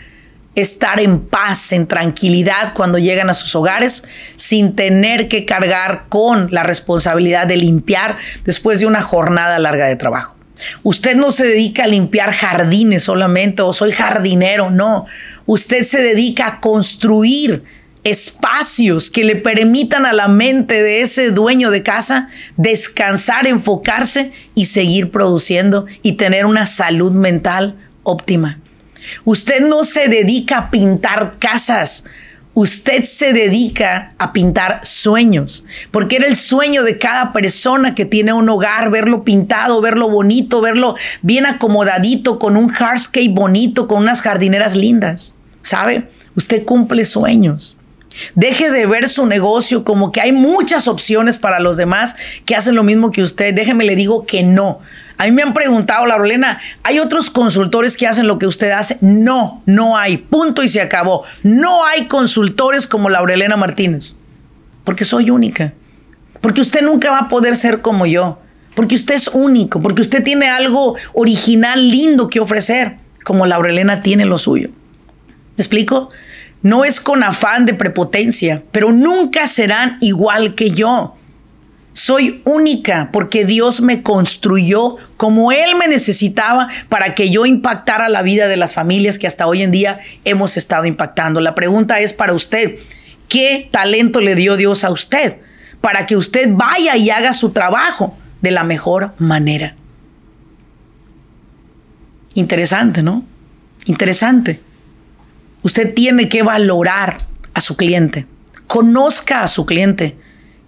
estar 0.57 0.99
en 0.99 1.21
paz, 1.21 1.73
en 1.73 1.87
tranquilidad 1.87 2.75
cuando 2.75 2.99
llegan 2.99 3.31
a 3.31 3.35
sus 3.35 3.55
hogares, 3.55 4.03
sin 4.35 4.75
tener 4.75 5.29
que 5.29 5.45
cargar 5.45 6.07
con 6.09 6.49
la 6.51 6.64
responsabilidad 6.64 7.47
de 7.47 7.59
limpiar 7.59 8.16
después 8.45 8.81
de 8.81 8.87
una 8.87 9.03
jornada 9.03 9.59
larga 9.59 9.87
de 9.87 9.97
trabajo. 9.97 10.35
Usted 10.83 11.14
no 11.14 11.31
se 11.31 11.47
dedica 11.47 11.85
a 11.85 11.88
limpiar 11.88 12.33
jardines 12.33 13.03
solamente 13.03 13.62
o 13.62 13.75
soy 13.75 13.92
jardinero, 13.92 14.71
no. 14.71 15.05
Usted 15.45 15.83
se 15.83 16.01
dedica 16.01 16.47
a 16.47 16.61
construir 16.61 17.62
espacios 18.03 19.11
que 19.11 19.25
le 19.25 19.37
permitan 19.37 20.07
a 20.07 20.12
la 20.12 20.29
mente 20.29 20.83
de 20.83 21.03
ese 21.03 21.31
dueño 21.33 21.71
de 21.71 21.83
casa 21.83 22.29
descansar, 22.57 23.47
enfocarse 23.47 24.33
y 24.55 24.66
seguir 24.66 25.11
produciendo 25.11 25.87
y 26.03 26.12
tener 26.12 26.47
una 26.47 26.66
salud 26.66 27.12
mental 27.12 27.77
óptima. 28.05 28.61
Usted 29.25 29.61
no 29.61 29.85
se 29.85 30.09
dedica 30.09 30.59
a 30.59 30.71
pintar 30.71 31.37
casas. 31.38 32.05
usted 32.59 33.03
se 33.03 33.35
dedica 33.35 34.14
a 34.16 34.33
pintar 34.33 34.81
sueños, 34.83 35.66
porque 35.90 36.16
era 36.16 36.27
el 36.27 36.37
sueño 36.37 36.85
de 36.85 36.97
cada 36.97 37.35
persona 37.35 37.95
que 37.95 38.07
tiene 38.07 38.33
un 38.33 38.49
hogar, 38.49 38.90
verlo 38.90 39.25
pintado, 39.25 39.83
verlo 39.83 40.09
bonito, 40.09 40.62
verlo 40.62 40.95
bien 41.21 41.45
acomodadito, 41.45 42.38
con 42.38 42.57
un 42.57 42.71
hardscape 42.71 43.29
bonito, 43.29 43.87
con 43.87 43.99
unas 43.99 44.23
jardineras 44.23 44.75
lindas. 44.75 45.35
¿Sabe? 45.61 46.09
Usted 46.35 46.64
cumple 46.64 47.05
sueños. 47.05 47.77
Deje 48.35 48.71
de 48.71 48.87
ver 48.87 49.09
su 49.09 49.27
negocio 49.27 49.85
como 49.85 50.11
que 50.12 50.21
hay 50.21 50.33
muchas 50.33 50.88
opciones 50.88 51.37
para 51.37 51.61
los 51.61 51.77
demás 51.77 52.16
que 52.45 52.55
hacen 52.55 52.75
lo 52.75 52.83
mismo 52.83 53.11
que 53.11 53.23
usted. 53.23 53.55
Déjeme 53.55 53.85
le 53.85 53.97
digo 53.97 54.27
que 54.27 54.42
no. 54.42 54.81
A 55.19 55.25
mí 55.25 55.31
me 55.31 55.43
han 55.43 55.55
preguntado, 55.55 56.05
Laurelena, 56.05 56.61
¿hay 56.83 56.99
otros 56.99 57.31
consultores 57.31 57.97
que 57.97 58.07
hacen 58.07 58.27
lo 58.27 58.39
que 58.39 58.47
usted 58.47 58.71
hace? 58.71 58.99
No, 59.01 59.63
no 59.65 59.97
hay. 59.97 60.19
Punto 60.19 60.63
y 60.63 60.69
se 60.69 60.81
acabó. 60.81 61.25
No 61.43 61.87
hay 61.87 62.07
consultores 62.07 62.87
como 62.87 63.09
Laurelena 63.09 63.57
Martínez. 63.57 64.21
Porque 64.85 65.05
soy 65.05 65.31
única. 65.31 65.73
Porque 66.41 66.61
usted 66.61 66.83
nunca 66.83 67.11
va 67.11 67.21
a 67.21 67.29
poder 67.29 67.57
ser 67.57 67.81
como 67.81 68.05
yo. 68.05 68.39
Porque 68.75 68.95
usted 68.95 69.15
es 69.15 69.29
único. 69.29 69.81
Porque 69.81 70.03
usted 70.03 70.23
tiene 70.23 70.49
algo 70.49 70.97
original, 71.15 71.91
lindo 71.91 72.29
que 72.29 72.41
ofrecer. 72.41 72.97
Como 73.25 73.47
Laurelena 73.47 74.03
tiene 74.03 74.27
lo 74.27 74.37
suyo. 74.37 74.69
¿Me 75.57 75.63
explico? 75.63 76.11
No 76.63 76.85
es 76.85 77.01
con 77.01 77.23
afán 77.23 77.65
de 77.65 77.75
prepotencia, 77.75 78.63
pero 78.71 78.93
nunca 78.93 79.47
serán 79.47 79.97
igual 80.01 80.55
que 80.55 80.73
yo. 80.73 81.17
Soy 81.97 82.43
única 82.45 83.09
porque 83.11 83.47
Dios 83.47 83.81
me 83.81 84.03
construyó 84.03 84.97
como 85.17 85.51
Él 85.51 85.77
me 85.77 85.89
necesitaba 85.89 86.69
para 86.91 87.15
que 87.15 87.31
yo 87.31 87.47
impactara 87.47 88.11
la 88.11 88.21
vida 88.21 88.49
de 88.49 88.59
las 88.59 88.75
familias 88.75 89.19
que 89.19 89.27
hasta 89.27 89.47
hoy 89.47 89.63
en 89.63 89.71
día 89.71 89.99
hemos 90.27 90.59
estado 90.59 90.85
impactando. 90.85 91.41
La 91.41 91.55
pregunta 91.55 91.99
es 92.01 92.13
para 92.13 92.35
usted, 92.35 92.81
¿qué 93.29 93.71
talento 93.73 94.21
le 94.21 94.35
dio 94.35 94.59
Dios 94.59 94.85
a 94.85 94.91
usted 94.91 95.39
para 95.81 96.05
que 96.05 96.19
usted 96.19 96.51
vaya 96.53 96.99
y 96.99 97.09
haga 97.09 97.33
su 97.33 97.53
trabajo 97.53 98.15
de 98.43 98.51
la 98.51 98.63
mejor 98.63 99.15
manera? 99.17 99.75
Interesante, 102.35 103.03
¿no? 103.03 103.25
Interesante. 103.87 104.61
Usted 105.63 105.95
tiene 105.95 106.29
que 106.29 106.43
valorar 106.43 107.23
a 107.55 107.63
su 107.63 107.75
cliente. 107.75 108.27
Conozca 108.67 109.43
a 109.43 109.49
su 109.49 109.65
cliente 109.65 110.26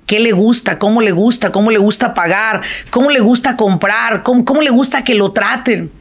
qué 0.08 0.18
le 0.18 0.32
gusta, 0.32 0.78
cómo 0.78 1.02
le 1.02 1.12
gusta, 1.12 1.52
cómo 1.52 1.70
le 1.70 1.76
gusta 1.76 2.14
pagar, 2.14 2.62
cómo 2.90 3.10
le 3.10 3.20
gusta 3.20 3.56
comprar, 3.56 4.22
cómo, 4.22 4.62
le 4.62 4.70
gusta 4.70 5.04
que 5.04 5.14
lo 5.14 5.32
traten. 5.32 5.92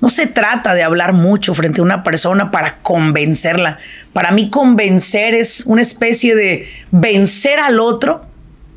No 0.00 0.08
se 0.08 0.28
trata 0.28 0.72
de 0.72 0.84
hablar 0.84 1.12
mucho 1.12 1.52
frente 1.52 1.80
a 1.80 1.84
una 1.84 2.04
persona 2.04 2.52
para 2.52 2.78
convencerla. 2.78 3.78
Para 4.12 4.30
mí 4.30 4.48
convencer 4.50 5.34
es 5.34 5.64
una 5.66 5.82
especie 5.82 6.36
de 6.36 6.66
vencer 6.92 7.58
al 7.58 7.80
otro 7.80 8.24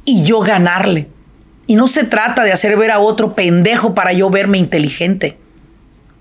y 0.05 0.23
yo 0.23 0.39
ganarle. 0.39 1.07
Y 1.67 1.75
no 1.75 1.88
se 1.88 2.03
trata 2.03 2.43
de 2.43 2.51
hacer 2.51 2.75
ver 2.75 2.89
a 2.89 2.99
otro 2.99 3.36
pendejo 3.36 3.93
para 3.93 4.12
yo 4.12 4.31
verme 4.31 4.57
inteligente. 4.57 5.38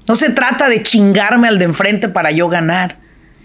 No 0.07 0.15
se 0.15 0.29
trata 0.29 0.69
de 0.69 0.83
chingarme 0.83 1.49
al 1.49 1.59
de 1.59 1.65
enfrente 1.65 2.09
para 2.09 2.31
yo 2.31 2.51
ganar. 2.51 2.99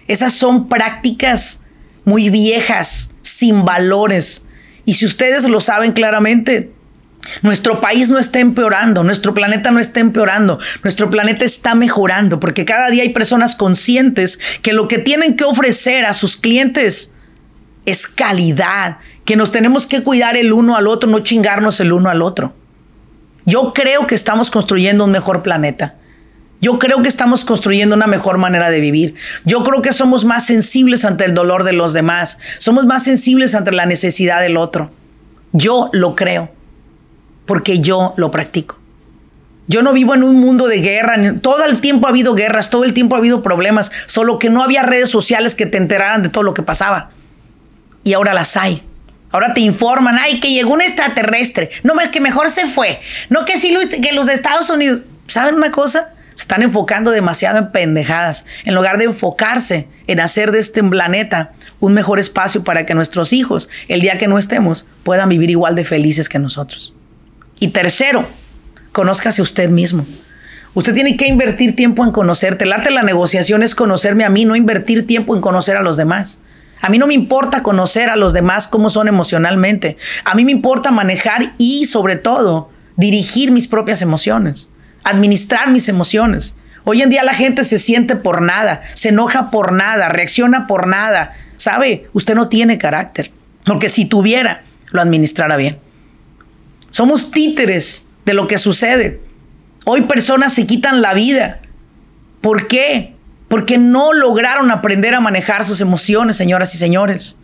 Esas 0.08 0.34
son 0.34 0.68
prácticas 0.68 1.62
muy 2.04 2.30
viejas, 2.30 3.10
sin 3.22 3.64
valores, 3.64 4.47
y 4.88 4.94
si 4.94 5.06
ustedes 5.06 5.44
lo 5.50 5.60
saben 5.60 5.92
claramente, 5.92 6.72
nuestro 7.42 7.82
país 7.82 8.10
no 8.10 8.20
está 8.20 8.40
empeorando, 8.40 9.04
nuestro 9.04 9.34
planeta 9.34 9.70
no 9.70 9.82
está 9.82 10.00
empeorando, 10.00 10.60
nuestro 10.82 11.10
planeta 11.10 11.44
está 11.44 11.76
mejorando, 11.76 12.40
porque 12.40 12.64
cada 12.64 12.90
día 12.90 13.04
hay 13.04 13.10
personas 13.10 13.58
conscientes 13.58 14.40
que 14.62 14.72
lo 14.72 14.88
que 14.88 14.98
tienen 14.98 15.36
que 15.36 15.44
ofrecer 15.44 16.06
a 16.06 16.14
sus 16.14 16.38
clientes 16.38 17.14
es 17.86 18.08
calidad, 18.08 19.00
que 19.26 19.36
nos 19.36 19.52
tenemos 19.52 19.88
que 19.88 20.04
cuidar 20.04 20.38
el 20.38 20.54
uno 20.54 20.78
al 20.78 20.88
otro, 20.88 21.10
no 21.10 21.20
chingarnos 21.20 21.82
el 21.82 21.92
uno 21.92 22.10
al 22.10 22.22
otro. 22.22 22.56
Yo 23.46 23.74
creo 23.74 24.08
que 24.08 24.16
estamos 24.16 24.52
construyendo 24.52 25.04
un 25.04 25.12
mejor 25.12 25.44
planeta. 25.44 25.96
Yo 26.60 26.80
creo 26.80 27.02
que 27.02 27.10
estamos 27.10 27.46
construyendo 27.46 27.96
una 27.96 28.08
mejor 28.08 28.38
manera 28.40 28.70
de 28.70 28.80
vivir. 28.80 29.14
Yo 29.46 29.64
creo 29.64 29.82
que 29.82 29.94
somos 29.94 30.26
más 30.26 30.46
sensibles 30.46 31.06
ante 31.06 31.26
el 31.26 31.34
dolor 31.34 31.64
de 31.64 31.74
los 31.74 31.94
demás. 31.94 32.40
Somos 32.58 32.86
más 32.86 33.04
sensibles 33.04 33.54
ante 33.54 33.72
la 33.72 33.86
necesidad 33.86 34.42
del 34.42 34.58
otro. 34.58 34.92
Yo 35.54 35.90
lo 35.94 36.16
creo, 36.16 36.52
porque 37.46 37.80
yo 37.80 38.14
lo 38.18 38.32
practico. 38.32 38.80
Yo 39.68 39.82
no 39.82 39.94
vivo 39.94 40.16
en 40.16 40.24
un 40.24 40.38
mundo 40.38 40.68
de 40.68 40.80
guerra. 40.80 41.16
Todo 41.42 41.64
el 41.66 41.80
tiempo 41.80 42.08
ha 42.08 42.10
habido 42.10 42.34
guerras, 42.34 42.70
todo 42.70 42.86
el 42.86 42.94
tiempo 42.94 43.16
ha 43.16 43.20
habido 43.20 43.44
problemas, 43.44 43.92
solo 44.08 44.40
que 44.40 44.50
no 44.50 44.64
había 44.64 44.82
redes 44.82 45.10
sociales 45.10 45.56
que 45.56 45.66
te 45.66 45.78
enteraran 45.78 46.24
de 46.24 46.30
todo 46.30 46.44
lo 46.44 46.54
que 46.54 46.64
pasaba. 46.64 47.12
Y 48.04 48.14
ahora 48.14 48.34
las 48.34 48.58
hay. 48.58 48.82
Ahora 49.32 49.54
te 49.54 49.60
informan, 49.60 50.18
ay, 50.18 50.40
que 50.40 50.52
llegó 50.52 50.74
un 50.74 50.82
extraterrestre. 50.82 51.70
No, 51.84 51.94
que 52.12 52.22
mejor 52.22 52.50
se 52.50 52.66
fue. 52.66 53.02
No, 53.30 53.44
que 53.44 53.58
sí, 53.58 53.78
que 54.02 54.14
los 54.14 54.28
de 54.28 54.34
Estados 54.34 54.70
Unidos. 54.70 55.04
¿Saben 55.28 55.56
una 55.56 55.72
cosa? 55.72 56.14
Se 56.38 56.44
están 56.44 56.62
enfocando 56.62 57.10
demasiado 57.10 57.58
en 57.58 57.72
pendejadas, 57.72 58.46
en 58.64 58.76
lugar 58.76 59.00
de 59.00 59.06
enfocarse 59.06 59.88
en 60.06 60.20
hacer 60.20 60.52
de 60.52 60.60
este 60.60 60.84
planeta 60.84 61.54
un 61.80 61.96
mejor 61.96 62.20
espacio 62.20 62.64
para 62.64 62.86
que 62.86 62.94
nuestros 62.94 63.34
hijos, 63.34 63.70
el 63.88 64.02
día 64.02 64.20
que 64.20 64.28
no 64.28 64.38
estemos, 64.38 64.88
puedan 65.02 65.30
vivir 65.30 65.50
igual 65.50 65.74
de 65.74 65.84
felices 65.84 66.30
que 66.30 66.38
nosotros. 66.38 66.94
Y 67.60 67.70
tercero, 67.70 68.28
conózcase 68.92 69.42
usted 69.42 69.72
mismo. 69.72 70.06
Usted 70.76 70.94
tiene 70.94 71.18
que 71.18 71.26
invertir 71.26 71.76
tiempo 71.76 72.06
en 72.06 72.12
conocerte. 72.12 72.68
Late 72.68 72.92
la 72.92 73.02
negociación 73.02 73.64
es 73.64 73.74
conocerme 73.74 74.24
a 74.24 74.30
mí, 74.30 74.46
no 74.46 74.56
invertir 74.56 75.08
tiempo 75.08 75.36
en 75.36 75.42
conocer 75.42 75.76
a 75.76 75.82
los 75.82 75.98
demás. 75.98 76.42
A 76.82 76.90
mí 76.90 77.00
no 77.00 77.08
me 77.08 77.16
importa 77.16 77.64
conocer 77.64 78.12
a 78.12 78.16
los 78.16 78.34
demás 78.34 78.68
cómo 78.68 78.92
son 78.92 79.08
emocionalmente. 79.08 79.98
A 80.24 80.36
mí 80.36 80.46
me 80.46 80.52
importa 80.52 80.92
manejar 80.92 81.56
y 81.58 81.88
sobre 81.88 82.16
todo 82.16 82.70
dirigir 82.96 83.50
mis 83.50 83.68
propias 83.68 84.04
emociones 84.04 84.70
administrar 85.10 85.72
mis 85.72 85.90
emociones. 85.90 86.58
Hoy 86.84 87.02
en 87.02 87.10
día 87.10 87.24
la 87.24 87.34
gente 87.34 87.64
se 87.64 87.78
siente 87.78 88.16
por 88.16 88.42
nada, 88.42 88.82
se 88.94 89.10
enoja 89.10 89.50
por 89.52 89.74
nada, 89.74 90.10
reacciona 90.10 90.68
por 90.68 90.88
nada. 90.88 91.34
¿Sabe? 91.58 92.08
Usted 92.14 92.36
no 92.36 92.50
tiene 92.50 92.78
carácter, 92.78 93.32
porque 93.66 93.90
si 93.90 94.06
tuviera, 94.06 94.64
lo 94.92 95.02
administrara 95.02 95.58
bien. 95.58 95.80
Somos 96.92 97.32
títeres 97.32 98.06
de 98.26 98.34
lo 98.34 98.48
que 98.48 98.58
sucede. 98.58 99.22
Hoy 99.86 100.02
personas 100.02 100.54
se 100.54 100.66
quitan 100.66 101.02
la 101.02 101.14
vida. 101.14 101.62
¿Por 102.42 102.68
qué? 102.68 103.16
Porque 103.48 103.78
no 103.78 104.14
lograron 104.14 104.72
aprender 104.72 105.14
a 105.14 105.20
manejar 105.20 105.66
sus 105.66 105.82
emociones, 105.82 106.38
señoras 106.38 106.74
y 106.76 106.78
señores. 106.78 107.40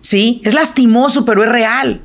Sí, 0.00 0.40
es 0.44 0.54
lastimoso, 0.54 1.24
pero 1.24 1.42
es 1.42 1.48
real. 1.48 2.02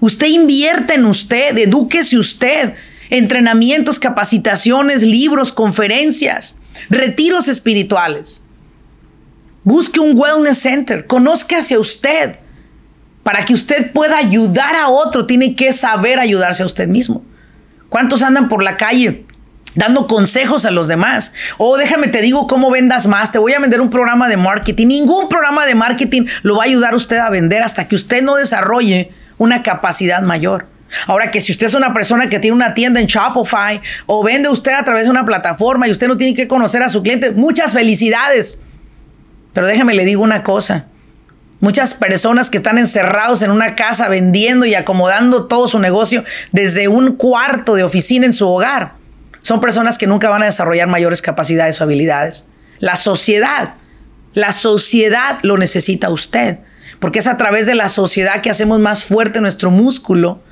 Usted 0.00 0.26
invierte 0.26 0.94
en 0.94 1.06
usted, 1.06 1.56
edúquese 1.56 2.18
usted, 2.18 2.74
entrenamientos, 3.10 3.98
capacitaciones, 3.98 5.02
libros, 5.02 5.52
conferencias, 5.52 6.58
retiros 6.90 7.48
espirituales. 7.48 8.42
Busque 9.64 10.00
un 10.00 10.16
wellness 10.16 10.58
center, 10.58 11.06
conozca 11.06 11.58
hacia 11.58 11.78
usted. 11.78 12.36
Para 13.22 13.44
que 13.44 13.54
usted 13.54 13.92
pueda 13.92 14.18
ayudar 14.18 14.76
a 14.76 14.88
otro, 14.88 15.26
tiene 15.26 15.56
que 15.56 15.72
saber 15.72 16.20
ayudarse 16.20 16.62
a 16.62 16.66
usted 16.66 16.86
mismo. 16.86 17.24
¿Cuántos 17.88 18.22
andan 18.22 18.48
por 18.48 18.62
la 18.62 18.76
calle 18.76 19.26
dando 19.76 20.06
consejos 20.06 20.66
a 20.66 20.72
los 20.72 20.88
demás. 20.88 21.32
O 21.58 21.68
oh, 21.68 21.76
déjame 21.76 22.08
te 22.08 22.22
digo 22.22 22.46
cómo 22.48 22.70
vendas 22.70 23.06
más, 23.06 23.30
te 23.30 23.38
voy 23.38 23.52
a 23.52 23.60
vender 23.60 23.80
un 23.80 23.90
programa 23.90 24.28
de 24.28 24.36
marketing. 24.36 24.88
Ningún 24.88 25.28
programa 25.28 25.66
de 25.66 25.74
marketing 25.74 26.26
lo 26.42 26.56
va 26.56 26.64
a 26.64 26.66
ayudar 26.66 26.94
a 26.94 26.96
usted 26.96 27.18
a 27.18 27.30
vender 27.30 27.62
hasta 27.62 27.86
que 27.86 27.94
usted 27.94 28.22
no 28.22 28.34
desarrolle 28.34 29.12
una 29.38 29.62
capacidad 29.62 30.22
mayor. 30.22 30.66
Ahora 31.06 31.30
que 31.30 31.40
si 31.40 31.52
usted 31.52 31.66
es 31.66 31.74
una 31.74 31.92
persona 31.92 32.28
que 32.28 32.38
tiene 32.38 32.54
una 32.54 32.74
tienda 32.74 33.00
en 33.00 33.06
Shopify 33.06 33.80
o 34.06 34.22
vende 34.22 34.48
usted 34.48 34.72
a 34.72 34.84
través 34.84 35.04
de 35.04 35.10
una 35.10 35.24
plataforma 35.24 35.88
y 35.88 35.90
usted 35.90 36.08
no 36.08 36.16
tiene 36.16 36.34
que 36.34 36.48
conocer 36.48 36.82
a 36.82 36.88
su 36.88 37.02
cliente, 37.02 37.32
muchas 37.32 37.72
felicidades. 37.72 38.60
Pero 39.52 39.66
déjeme 39.66 39.94
le 39.94 40.04
digo 40.04 40.22
una 40.22 40.42
cosa. 40.42 40.86
Muchas 41.60 41.94
personas 41.94 42.50
que 42.50 42.58
están 42.58 42.76
encerrados 42.76 43.40
en 43.42 43.50
una 43.50 43.74
casa 43.76 44.08
vendiendo 44.08 44.66
y 44.66 44.74
acomodando 44.74 45.46
todo 45.46 45.68
su 45.68 45.78
negocio 45.78 46.22
desde 46.52 46.88
un 46.88 47.16
cuarto 47.16 47.74
de 47.74 47.82
oficina 47.82 48.26
en 48.26 48.34
su 48.34 48.46
hogar, 48.46 48.92
son 49.40 49.60
personas 49.60 49.96
que 49.96 50.06
nunca 50.06 50.28
van 50.28 50.42
a 50.42 50.46
desarrollar 50.46 50.88
mayores 50.88 51.22
capacidades 51.22 51.80
o 51.80 51.84
habilidades. 51.84 52.46
La 52.78 52.96
sociedad, 52.96 53.74
la 54.34 54.52
sociedad 54.52 55.38
lo 55.42 55.56
necesita 55.56 56.10
usted, 56.10 56.58
porque 56.98 57.20
es 57.20 57.26
a 57.26 57.36
través 57.36 57.66
de 57.66 57.74
la 57.74 57.88
sociedad 57.88 58.42
que 58.42 58.50
hacemos 58.50 58.78
más 58.78 59.04
fuerte 59.04 59.40
nuestro 59.40 59.70
músculo 59.70 60.42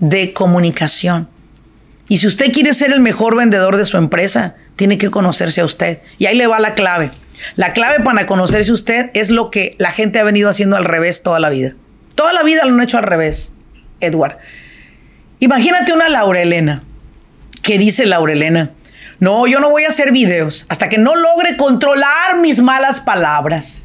de 0.00 0.32
comunicación. 0.32 1.28
Y 2.08 2.18
si 2.18 2.26
usted 2.26 2.52
quiere 2.52 2.72
ser 2.72 2.92
el 2.92 3.00
mejor 3.00 3.36
vendedor 3.36 3.76
de 3.76 3.84
su 3.84 3.96
empresa, 3.96 4.54
tiene 4.76 4.96
que 4.96 5.10
conocerse 5.10 5.60
a 5.60 5.64
usted. 5.64 6.00
Y 6.18 6.26
ahí 6.26 6.36
le 6.36 6.46
va 6.46 6.58
la 6.58 6.74
clave. 6.74 7.10
La 7.56 7.72
clave 7.72 8.02
para 8.02 8.26
conocerse 8.26 8.70
a 8.70 8.74
usted 8.74 9.10
es 9.14 9.30
lo 9.30 9.50
que 9.50 9.76
la 9.78 9.90
gente 9.90 10.18
ha 10.18 10.24
venido 10.24 10.48
haciendo 10.48 10.76
al 10.76 10.84
revés 10.84 11.22
toda 11.22 11.38
la 11.38 11.50
vida. 11.50 11.74
Toda 12.14 12.32
la 12.32 12.42
vida 12.42 12.64
lo 12.64 12.74
han 12.74 12.82
hecho 12.82 12.98
al 12.98 13.04
revés, 13.04 13.54
Edward. 14.00 14.38
Imagínate 15.40 15.92
una 15.92 16.08
Laurelena. 16.08 16.82
¿Qué 17.62 17.78
dice 17.78 18.06
Laurelena? 18.06 18.72
No, 19.20 19.46
yo 19.46 19.60
no 19.60 19.70
voy 19.70 19.84
a 19.84 19.88
hacer 19.88 20.12
videos 20.12 20.64
hasta 20.68 20.88
que 20.88 20.98
no 20.98 21.14
logre 21.16 21.56
controlar 21.56 22.38
mis 22.40 22.60
malas 22.60 23.00
palabras. 23.00 23.84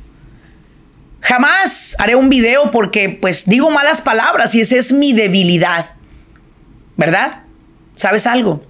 Jamás 1.21 1.95
haré 1.99 2.15
un 2.15 2.30
video 2.30 2.71
porque 2.71 3.10
pues 3.10 3.45
digo 3.45 3.71
malas 3.71 4.02
palabras 4.02 4.56
y 4.56 4.62
esa 4.62 4.78
es 4.78 4.91
mi 4.91 5.13
debilidad. 5.13 5.95
¿Verdad? 6.97 7.43
¿Sabes 7.95 8.27
algo? 8.27 8.63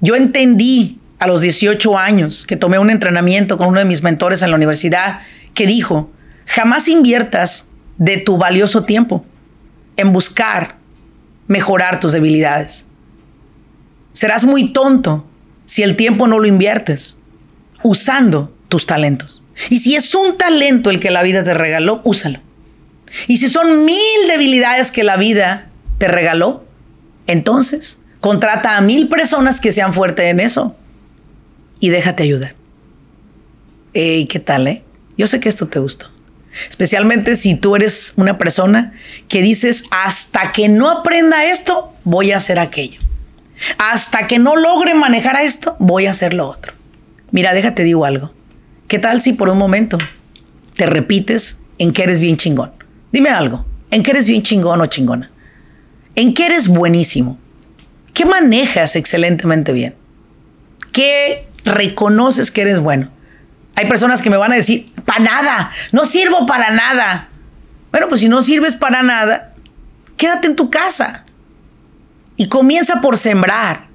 Yo 0.00 0.14
entendí 0.14 1.00
a 1.18 1.26
los 1.26 1.40
18 1.40 1.98
años 1.98 2.46
que 2.46 2.56
tomé 2.56 2.78
un 2.78 2.90
entrenamiento 2.90 3.56
con 3.56 3.68
uno 3.68 3.80
de 3.80 3.84
mis 3.84 4.02
mentores 4.02 4.42
en 4.42 4.50
la 4.50 4.56
universidad 4.56 5.20
que 5.54 5.66
dijo, 5.66 6.10
jamás 6.46 6.88
inviertas 6.88 7.70
de 7.96 8.16
tu 8.18 8.38
valioso 8.38 8.84
tiempo 8.84 9.24
en 9.96 10.12
buscar 10.12 10.76
mejorar 11.48 11.98
tus 11.98 12.12
debilidades. 12.12 12.86
Serás 14.12 14.44
muy 14.44 14.72
tonto 14.72 15.26
si 15.64 15.82
el 15.82 15.96
tiempo 15.96 16.28
no 16.28 16.38
lo 16.38 16.46
inviertes 16.46 17.18
usando 17.82 18.54
tus 18.68 18.86
talentos. 18.86 19.42
Y 19.70 19.80
si 19.80 19.96
es 19.96 20.14
un 20.14 20.38
talento 20.38 20.90
el 20.90 21.00
que 21.00 21.10
la 21.10 21.22
vida 21.22 21.42
te 21.42 21.54
regaló, 21.54 22.00
úsalo. 22.04 22.40
Y 23.26 23.38
si 23.38 23.48
son 23.48 23.84
mil 23.84 24.28
debilidades 24.28 24.90
que 24.90 25.02
la 25.02 25.16
vida 25.16 25.68
te 25.98 26.08
regaló, 26.08 26.64
entonces 27.28 28.00
contrata 28.20 28.76
a 28.76 28.80
mil 28.80 29.08
personas 29.08 29.60
que 29.60 29.70
sean 29.70 29.92
fuertes 29.92 30.26
en 30.26 30.40
eso 30.40 30.74
y 31.78 31.90
déjate 31.90 32.24
ayudar. 32.24 32.56
¿Y 33.92 34.26
¿qué 34.26 34.40
tal, 34.40 34.66
eh? 34.66 34.82
Yo 35.16 35.26
sé 35.26 35.38
que 35.38 35.48
esto 35.48 35.68
te 35.68 35.78
gustó. 35.78 36.10
Especialmente 36.68 37.36
si 37.36 37.54
tú 37.54 37.76
eres 37.76 38.14
una 38.16 38.38
persona 38.38 38.92
que 39.28 39.42
dices, 39.42 39.84
hasta 39.90 40.52
que 40.52 40.68
no 40.68 40.90
aprenda 40.90 41.44
esto, 41.44 41.92
voy 42.04 42.32
a 42.32 42.38
hacer 42.38 42.58
aquello. 42.58 43.00
Hasta 43.78 44.26
que 44.26 44.38
no 44.38 44.56
logre 44.56 44.94
manejar 44.94 45.40
esto, 45.40 45.76
voy 45.78 46.06
a 46.06 46.10
hacer 46.12 46.34
lo 46.34 46.48
otro. 46.48 46.72
Mira, 47.30 47.52
déjate 47.52 47.84
digo 47.84 48.04
algo. 48.04 48.32
¿Qué 48.86 48.98
tal 48.98 49.20
si 49.20 49.34
por 49.34 49.48
un 49.48 49.58
momento 49.58 49.98
te 50.74 50.86
repites 50.86 51.58
en 51.78 51.92
que 51.92 52.04
eres 52.04 52.20
bien 52.20 52.36
chingón? 52.36 52.72
Dime 53.12 53.30
algo. 53.30 53.66
¿En 53.90 54.02
qué 54.02 54.12
eres 54.12 54.28
bien 54.28 54.42
chingón 54.42 54.80
o 54.80 54.86
chingona? 54.86 55.30
¿En 56.18 56.34
qué 56.34 56.46
eres 56.46 56.66
buenísimo? 56.66 57.38
¿Qué 58.12 58.24
manejas 58.24 58.96
excelentemente 58.96 59.72
bien? 59.72 59.94
¿Qué 60.90 61.46
reconoces 61.64 62.50
que 62.50 62.62
eres 62.62 62.80
bueno? 62.80 63.12
Hay 63.76 63.86
personas 63.86 64.20
que 64.20 64.28
me 64.28 64.36
van 64.36 64.50
a 64.50 64.56
decir, 64.56 64.92
para 65.04 65.20
nada, 65.20 65.70
no 65.92 66.06
sirvo 66.06 66.44
para 66.44 66.70
nada. 66.70 67.28
Bueno, 67.92 68.08
pues 68.08 68.20
si 68.20 68.28
no 68.28 68.42
sirves 68.42 68.74
para 68.74 69.04
nada, 69.04 69.54
quédate 70.16 70.48
en 70.48 70.56
tu 70.56 70.70
casa 70.70 71.24
y 72.36 72.48
comienza 72.48 73.00
por 73.00 73.16
sembrar, 73.16 73.86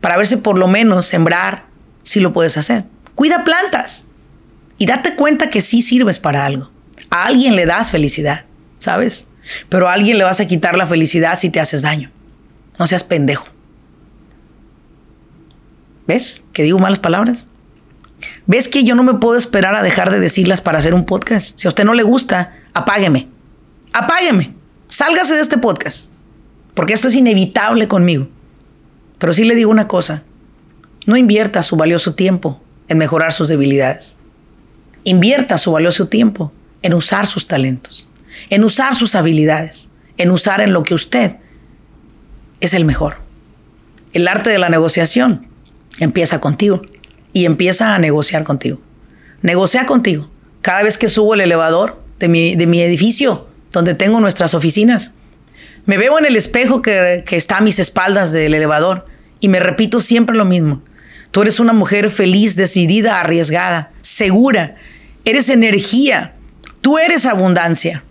para 0.00 0.16
ver 0.16 0.26
si 0.26 0.34
por 0.34 0.58
lo 0.58 0.66
menos 0.66 1.06
sembrar 1.06 1.66
si 2.02 2.18
lo 2.18 2.32
puedes 2.32 2.56
hacer. 2.56 2.86
Cuida 3.14 3.44
plantas 3.44 4.04
y 4.78 4.86
date 4.86 5.14
cuenta 5.14 5.48
que 5.48 5.60
sí 5.60 5.80
sirves 5.80 6.18
para 6.18 6.44
algo. 6.44 6.72
A 7.08 7.26
alguien 7.26 7.54
le 7.54 7.66
das 7.66 7.92
felicidad, 7.92 8.46
¿sabes? 8.80 9.28
Pero 9.68 9.88
a 9.88 9.92
alguien 9.92 10.18
le 10.18 10.24
vas 10.24 10.40
a 10.40 10.46
quitar 10.46 10.76
la 10.76 10.86
felicidad 10.86 11.36
si 11.36 11.50
te 11.50 11.60
haces 11.60 11.82
daño. 11.82 12.10
No 12.78 12.86
seas 12.86 13.04
pendejo. 13.04 13.48
¿Ves 16.06 16.44
que 16.52 16.62
digo 16.62 16.78
malas 16.78 16.98
palabras? 16.98 17.48
¿Ves 18.46 18.68
que 18.68 18.84
yo 18.84 18.94
no 18.94 19.02
me 19.02 19.14
puedo 19.14 19.36
esperar 19.36 19.74
a 19.74 19.82
dejar 19.82 20.10
de 20.10 20.20
decirlas 20.20 20.60
para 20.60 20.78
hacer 20.78 20.94
un 20.94 21.04
podcast? 21.04 21.58
Si 21.58 21.66
a 21.66 21.70
usted 21.70 21.84
no 21.84 21.94
le 21.94 22.02
gusta, 22.02 22.54
apágueme. 22.74 23.28
Apágueme. 23.92 24.54
Sálgase 24.86 25.34
de 25.34 25.40
este 25.40 25.58
podcast. 25.58 26.10
Porque 26.74 26.92
esto 26.92 27.08
es 27.08 27.14
inevitable 27.14 27.88
conmigo. 27.88 28.28
Pero 29.18 29.32
sí 29.32 29.44
le 29.44 29.54
digo 29.54 29.70
una 29.70 29.88
cosa. 29.88 30.22
No 31.06 31.16
invierta 31.16 31.62
su 31.62 31.76
valioso 31.76 32.14
tiempo 32.14 32.60
en 32.88 32.98
mejorar 32.98 33.32
sus 33.32 33.48
debilidades. 33.48 34.16
Invierta 35.04 35.56
su 35.56 35.72
valioso 35.72 36.08
tiempo 36.08 36.52
en 36.82 36.94
usar 36.94 37.26
sus 37.26 37.46
talentos, 37.46 38.08
en 38.50 38.64
usar 38.64 38.94
sus 38.94 39.14
habilidades, 39.14 39.90
en 40.16 40.30
usar 40.30 40.60
en 40.60 40.72
lo 40.72 40.82
que 40.82 40.94
usted 40.94 41.36
es 42.60 42.74
el 42.74 42.84
mejor. 42.84 43.18
El 44.12 44.28
arte 44.28 44.50
de 44.50 44.58
la 44.58 44.68
negociación 44.68 45.48
empieza 45.98 46.40
contigo 46.40 46.80
y 47.32 47.44
empieza 47.44 47.94
a 47.94 47.98
negociar 47.98 48.44
contigo. 48.44 48.80
Negocia 49.42 49.86
contigo. 49.86 50.30
Cada 50.62 50.82
vez 50.82 50.98
que 50.98 51.08
subo 51.08 51.34
el 51.34 51.42
elevador 51.42 52.02
de 52.18 52.28
mi, 52.28 52.56
de 52.56 52.66
mi 52.66 52.80
edificio, 52.80 53.48
donde 53.72 53.94
tengo 53.94 54.20
nuestras 54.20 54.54
oficinas, 54.54 55.14
me 55.84 55.98
veo 55.98 56.18
en 56.18 56.24
el 56.24 56.34
espejo 56.34 56.82
que, 56.82 57.22
que 57.26 57.36
está 57.36 57.58
a 57.58 57.60
mis 57.60 57.78
espaldas 57.78 58.32
del 58.32 58.54
elevador 58.54 59.06
y 59.38 59.48
me 59.48 59.60
repito 59.60 60.00
siempre 60.00 60.36
lo 60.36 60.44
mismo. 60.44 60.82
Tú 61.30 61.42
eres 61.42 61.60
una 61.60 61.74
mujer 61.74 62.10
feliz, 62.10 62.56
decidida, 62.56 63.20
arriesgada, 63.20 63.92
segura. 64.00 64.76
Eres 65.24 65.50
energía. 65.50 66.34
Tú 66.80 66.98
eres 66.98 67.26
abundancia. 67.26 68.02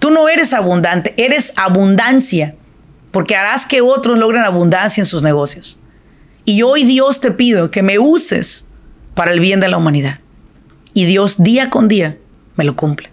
Tú 0.00 0.10
no 0.10 0.28
eres 0.28 0.54
abundante, 0.54 1.14
eres 1.18 1.52
abundancia, 1.56 2.56
porque 3.10 3.36
harás 3.36 3.66
que 3.66 3.82
otros 3.82 4.18
logren 4.18 4.42
abundancia 4.42 5.02
en 5.02 5.06
sus 5.06 5.22
negocios. 5.22 5.78
Y 6.46 6.62
hoy 6.62 6.84
Dios 6.84 7.20
te 7.20 7.30
pido 7.30 7.70
que 7.70 7.82
me 7.82 7.98
uses 7.98 8.68
para 9.14 9.30
el 9.30 9.40
bien 9.40 9.60
de 9.60 9.68
la 9.68 9.76
humanidad. 9.76 10.18
Y 10.94 11.04
Dios 11.04 11.42
día 11.42 11.68
con 11.68 11.86
día 11.86 12.16
me 12.56 12.64
lo 12.64 12.76
cumple. 12.76 13.10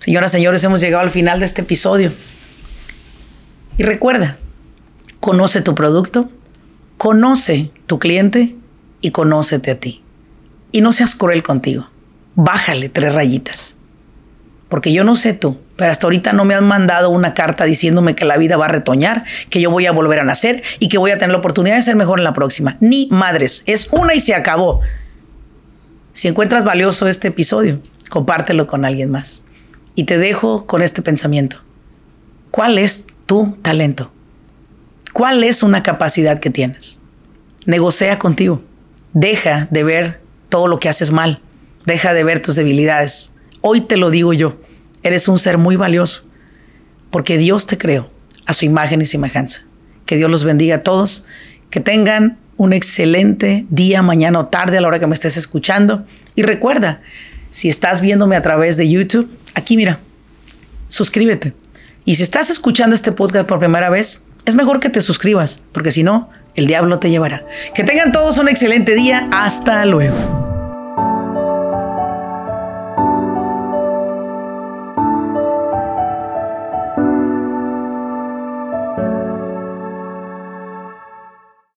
Señoras, 0.00 0.32
señores, 0.32 0.64
hemos 0.64 0.80
llegado 0.80 1.04
al 1.04 1.10
final 1.10 1.38
de 1.38 1.44
este 1.44 1.62
episodio. 1.62 2.12
Y 3.78 3.84
recuerda, 3.84 4.38
conoce 5.20 5.60
tu 5.60 5.76
producto, 5.76 6.28
conoce 6.98 7.70
tu 7.86 8.00
cliente 8.00 8.56
y 9.00 9.12
conócete 9.12 9.70
a 9.70 9.78
ti. 9.78 10.02
Y 10.72 10.80
no 10.80 10.92
seas 10.92 11.14
cruel 11.14 11.44
contigo. 11.44 11.88
Bájale 12.34 12.88
tres 12.88 13.14
rayitas. 13.14 13.76
Porque 14.72 14.90
yo 14.90 15.04
no 15.04 15.16
sé 15.16 15.34
tú, 15.34 15.58
pero 15.76 15.90
hasta 15.90 16.06
ahorita 16.06 16.32
no 16.32 16.46
me 16.46 16.54
han 16.54 16.64
mandado 16.64 17.10
una 17.10 17.34
carta 17.34 17.64
diciéndome 17.64 18.14
que 18.14 18.24
la 18.24 18.38
vida 18.38 18.56
va 18.56 18.64
a 18.64 18.68
retoñar, 18.68 19.22
que 19.50 19.60
yo 19.60 19.70
voy 19.70 19.84
a 19.84 19.92
volver 19.92 20.18
a 20.18 20.24
nacer 20.24 20.62
y 20.78 20.88
que 20.88 20.96
voy 20.96 21.10
a 21.10 21.18
tener 21.18 21.32
la 21.32 21.40
oportunidad 21.40 21.76
de 21.76 21.82
ser 21.82 21.94
mejor 21.94 22.20
en 22.20 22.24
la 22.24 22.32
próxima. 22.32 22.78
Ni 22.80 23.06
madres, 23.10 23.64
es 23.66 23.88
una 23.92 24.14
y 24.14 24.20
se 24.20 24.34
acabó. 24.34 24.80
Si 26.14 26.26
encuentras 26.26 26.64
valioso 26.64 27.06
este 27.06 27.28
episodio, 27.28 27.82
compártelo 28.08 28.66
con 28.66 28.86
alguien 28.86 29.10
más. 29.10 29.42
Y 29.94 30.04
te 30.04 30.16
dejo 30.16 30.64
con 30.64 30.80
este 30.80 31.02
pensamiento. 31.02 31.58
¿Cuál 32.50 32.78
es 32.78 33.08
tu 33.26 33.58
talento? 33.60 34.10
¿Cuál 35.12 35.44
es 35.44 35.62
una 35.62 35.82
capacidad 35.82 36.38
que 36.38 36.48
tienes? 36.48 36.98
Negocia 37.66 38.18
contigo. 38.18 38.62
Deja 39.12 39.68
de 39.70 39.84
ver 39.84 40.22
todo 40.48 40.66
lo 40.66 40.78
que 40.78 40.88
haces 40.88 41.10
mal. 41.10 41.42
Deja 41.84 42.14
de 42.14 42.24
ver 42.24 42.40
tus 42.40 42.56
debilidades. 42.56 43.31
Hoy 43.62 43.80
te 43.80 43.96
lo 43.96 44.10
digo 44.10 44.32
yo. 44.32 44.56
Eres 45.04 45.28
un 45.28 45.38
ser 45.38 45.56
muy 45.56 45.76
valioso 45.76 46.24
porque 47.10 47.38
Dios 47.38 47.66
te 47.66 47.78
creó 47.78 48.10
a 48.44 48.52
su 48.52 48.64
imagen 48.64 49.00
y 49.00 49.06
semejanza. 49.06 49.62
Que 50.04 50.16
Dios 50.16 50.30
los 50.30 50.42
bendiga 50.42 50.76
a 50.76 50.80
todos. 50.80 51.24
Que 51.70 51.78
tengan 51.78 52.38
un 52.56 52.72
excelente 52.72 53.64
día, 53.70 54.02
mañana 54.02 54.40
o 54.40 54.46
tarde 54.46 54.78
a 54.78 54.80
la 54.80 54.88
hora 54.88 54.98
que 54.98 55.06
me 55.06 55.14
estés 55.14 55.36
escuchando. 55.36 56.04
Y 56.34 56.42
recuerda, 56.42 57.02
si 57.50 57.68
estás 57.68 58.00
viéndome 58.00 58.34
a 58.34 58.42
través 58.42 58.76
de 58.76 58.88
YouTube, 58.88 59.30
aquí 59.54 59.76
mira, 59.76 60.00
suscríbete. 60.88 61.54
Y 62.04 62.16
si 62.16 62.24
estás 62.24 62.50
escuchando 62.50 62.96
este 62.96 63.12
podcast 63.12 63.46
por 63.46 63.60
primera 63.60 63.90
vez, 63.90 64.24
es 64.44 64.56
mejor 64.56 64.80
que 64.80 64.88
te 64.88 65.00
suscribas, 65.00 65.62
porque 65.70 65.92
si 65.92 66.02
no, 66.02 66.30
el 66.56 66.66
diablo 66.66 66.98
te 66.98 67.10
llevará. 67.10 67.46
Que 67.74 67.84
tengan 67.84 68.10
todos 68.10 68.38
un 68.38 68.48
excelente 68.48 68.96
día. 68.96 69.28
Hasta 69.32 69.84
luego. 69.86 70.51